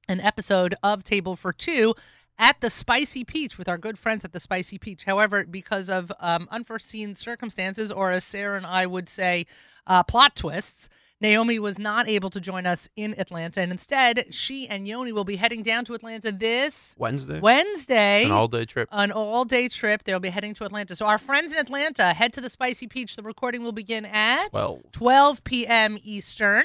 an 0.09 0.21
episode 0.21 0.75
of 0.83 1.05
Table 1.05 1.37
for 1.37 1.53
Two 1.53 1.95
at 2.39 2.63
the 2.63 2.71
Spicy 2.71 3.25
Peach 3.25 3.59
with 3.59 3.69
our 3.69 3.77
good 3.77 3.99
friends 3.99 4.25
at 4.25 4.33
the 4.33 4.41
Spicy 4.41 4.79
Peach. 4.79 5.05
However, 5.05 5.45
because 5.45 5.91
of 5.91 6.11
um, 6.19 6.49
unforeseen 6.51 7.15
circumstances, 7.15 7.93
or 7.93 8.11
as 8.11 8.25
Sarah 8.25 8.57
and 8.57 8.67
I 8.67 8.87
would 8.87 9.11
say, 9.11 9.45
uh, 9.87 10.03
plot 10.03 10.35
twists, 10.35 10.89
Naomi 11.21 11.59
was 11.59 11.79
not 11.79 12.09
able 12.09 12.31
to 12.31 12.41
join 12.41 12.65
us 12.67 12.89
in 12.97 13.15
Atlanta. 13.21 13.61
And 13.61 13.71
instead, 13.71 14.27
she 14.35 14.67
and 14.69 14.89
Yoni 14.89 15.13
will 15.13 15.25
be 15.25 15.37
heading 15.37 15.63
down 15.63 15.85
to 15.85 15.95
Atlanta 15.95 16.33
this 16.33 16.95
Wednesday. 16.99 17.41
Wednesday 17.41 18.19
It's 18.23 18.27
an 18.27 18.33
all 18.33 18.49
day 18.49 18.65
trip. 18.65 18.89
an 18.91 19.13
all 19.13 19.45
day 19.45 19.69
trip. 19.69 20.05
They'll 20.05 20.21
be 20.21 20.31
heading 20.31 20.55
to 20.55 20.65
Atlanta. 20.65 20.97
So, 20.97 21.07
our 21.07 21.19
friends 21.19 21.53
in 21.53 21.59
Atlanta, 21.59 22.15
head 22.15 22.33
to 22.35 22.41
the 22.41 22.49
Spicy 22.49 22.87
Peach. 22.87 23.17
The 23.17 23.23
recording 23.23 23.63
will 23.63 23.73
begin 23.73 24.07
at 24.07 24.49
12. 24.51 24.93
12 24.93 25.45
p.m. 25.45 25.99
Eastern. 26.03 26.65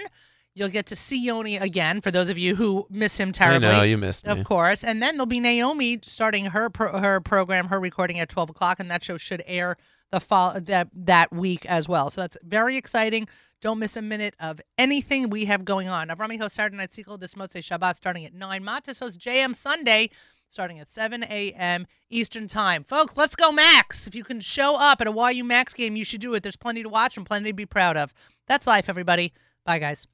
You'll 0.58 0.70
get 0.70 0.86
to 0.86 0.96
see 0.96 1.22
Yoni 1.22 1.58
again 1.58 2.00
for 2.00 2.12
those 2.12 2.30
of 2.30 2.38
you 2.38 2.56
who 2.56 2.88
miss 2.90 3.18
him 3.20 3.30
I 3.30 3.32
terribly. 3.34 3.68
know 3.68 3.84
you 3.84 3.98
missed 3.98 4.26
me. 4.26 4.32
Of 4.32 4.46
course. 4.46 4.86
And 4.86 5.02
then 5.04 5.16
there'll 5.18 5.26
be 5.26 5.42
Naomi 5.42 6.00
starting 6.02 6.46
her 6.46 6.70
pro- 6.70 6.98
her 6.98 7.20
program, 7.20 7.68
her 7.68 7.80
recording 7.80 8.20
at 8.22 8.30
12 8.30 8.52
o'clock, 8.52 8.80
and 8.80 8.90
that 8.90 9.04
show 9.04 9.18
should 9.18 9.44
air 9.48 9.76
the 10.12 10.22
fall 10.22 10.54
that 10.62 10.88
that 10.94 11.34
week 11.34 11.66
as 11.66 11.90
well. 11.90 12.10
So 12.10 12.22
that's 12.22 12.38
very 12.42 12.78
exciting. 12.78 13.28
Don't 13.66 13.80
miss 13.80 13.98
a 13.98 14.02
minute 14.04 14.36
of 14.40 14.62
anything 14.78 15.32
we 15.32 15.46
have 15.46 15.66
going 15.66 15.90
on. 15.90 16.10
Avrami 16.10 16.38
hosts 16.38 16.56
Saturday 16.56 16.78
Night 16.78 16.94
Sequel 16.94 17.18
this 17.18 17.34
Motzei 17.34 17.64
Shabbat 17.64 17.96
starting 17.96 18.24
at 18.24 18.32
9. 18.32 18.64
Matis 18.64 19.00
hosts 19.00 19.18
JM 19.18 19.56
Sunday 19.56 20.12
starting 20.48 20.80
at 20.80 20.92
7 20.92 21.24
a.m. 21.24 21.88
Eastern 22.12 22.48
Time. 22.48 22.84
Folks, 22.84 23.18
let's 23.18 23.36
go 23.36 23.52
Macs. 23.52 24.06
If 24.06 24.14
you 24.14 24.24
can 24.24 24.40
show 24.40 24.76
up 24.76 25.02
at 25.02 25.08
a 25.08 25.32
YU 25.34 25.44
Macs 25.44 25.74
game, 25.74 25.96
you 25.96 26.06
should 26.06 26.22
do 26.22 26.36
it. 26.36 26.44
There's 26.44 26.56
plenty 26.56 26.84
to 26.84 26.90
watch 26.90 27.18
and 27.18 27.26
plenty 27.26 27.50
to 27.50 27.56
be 27.56 27.66
proud 27.66 27.98
of. 27.98 28.14
That's 28.46 28.68
life, 28.68 28.88
everybody. 28.88 29.34
Bye, 29.66 29.80
guys. 29.80 30.06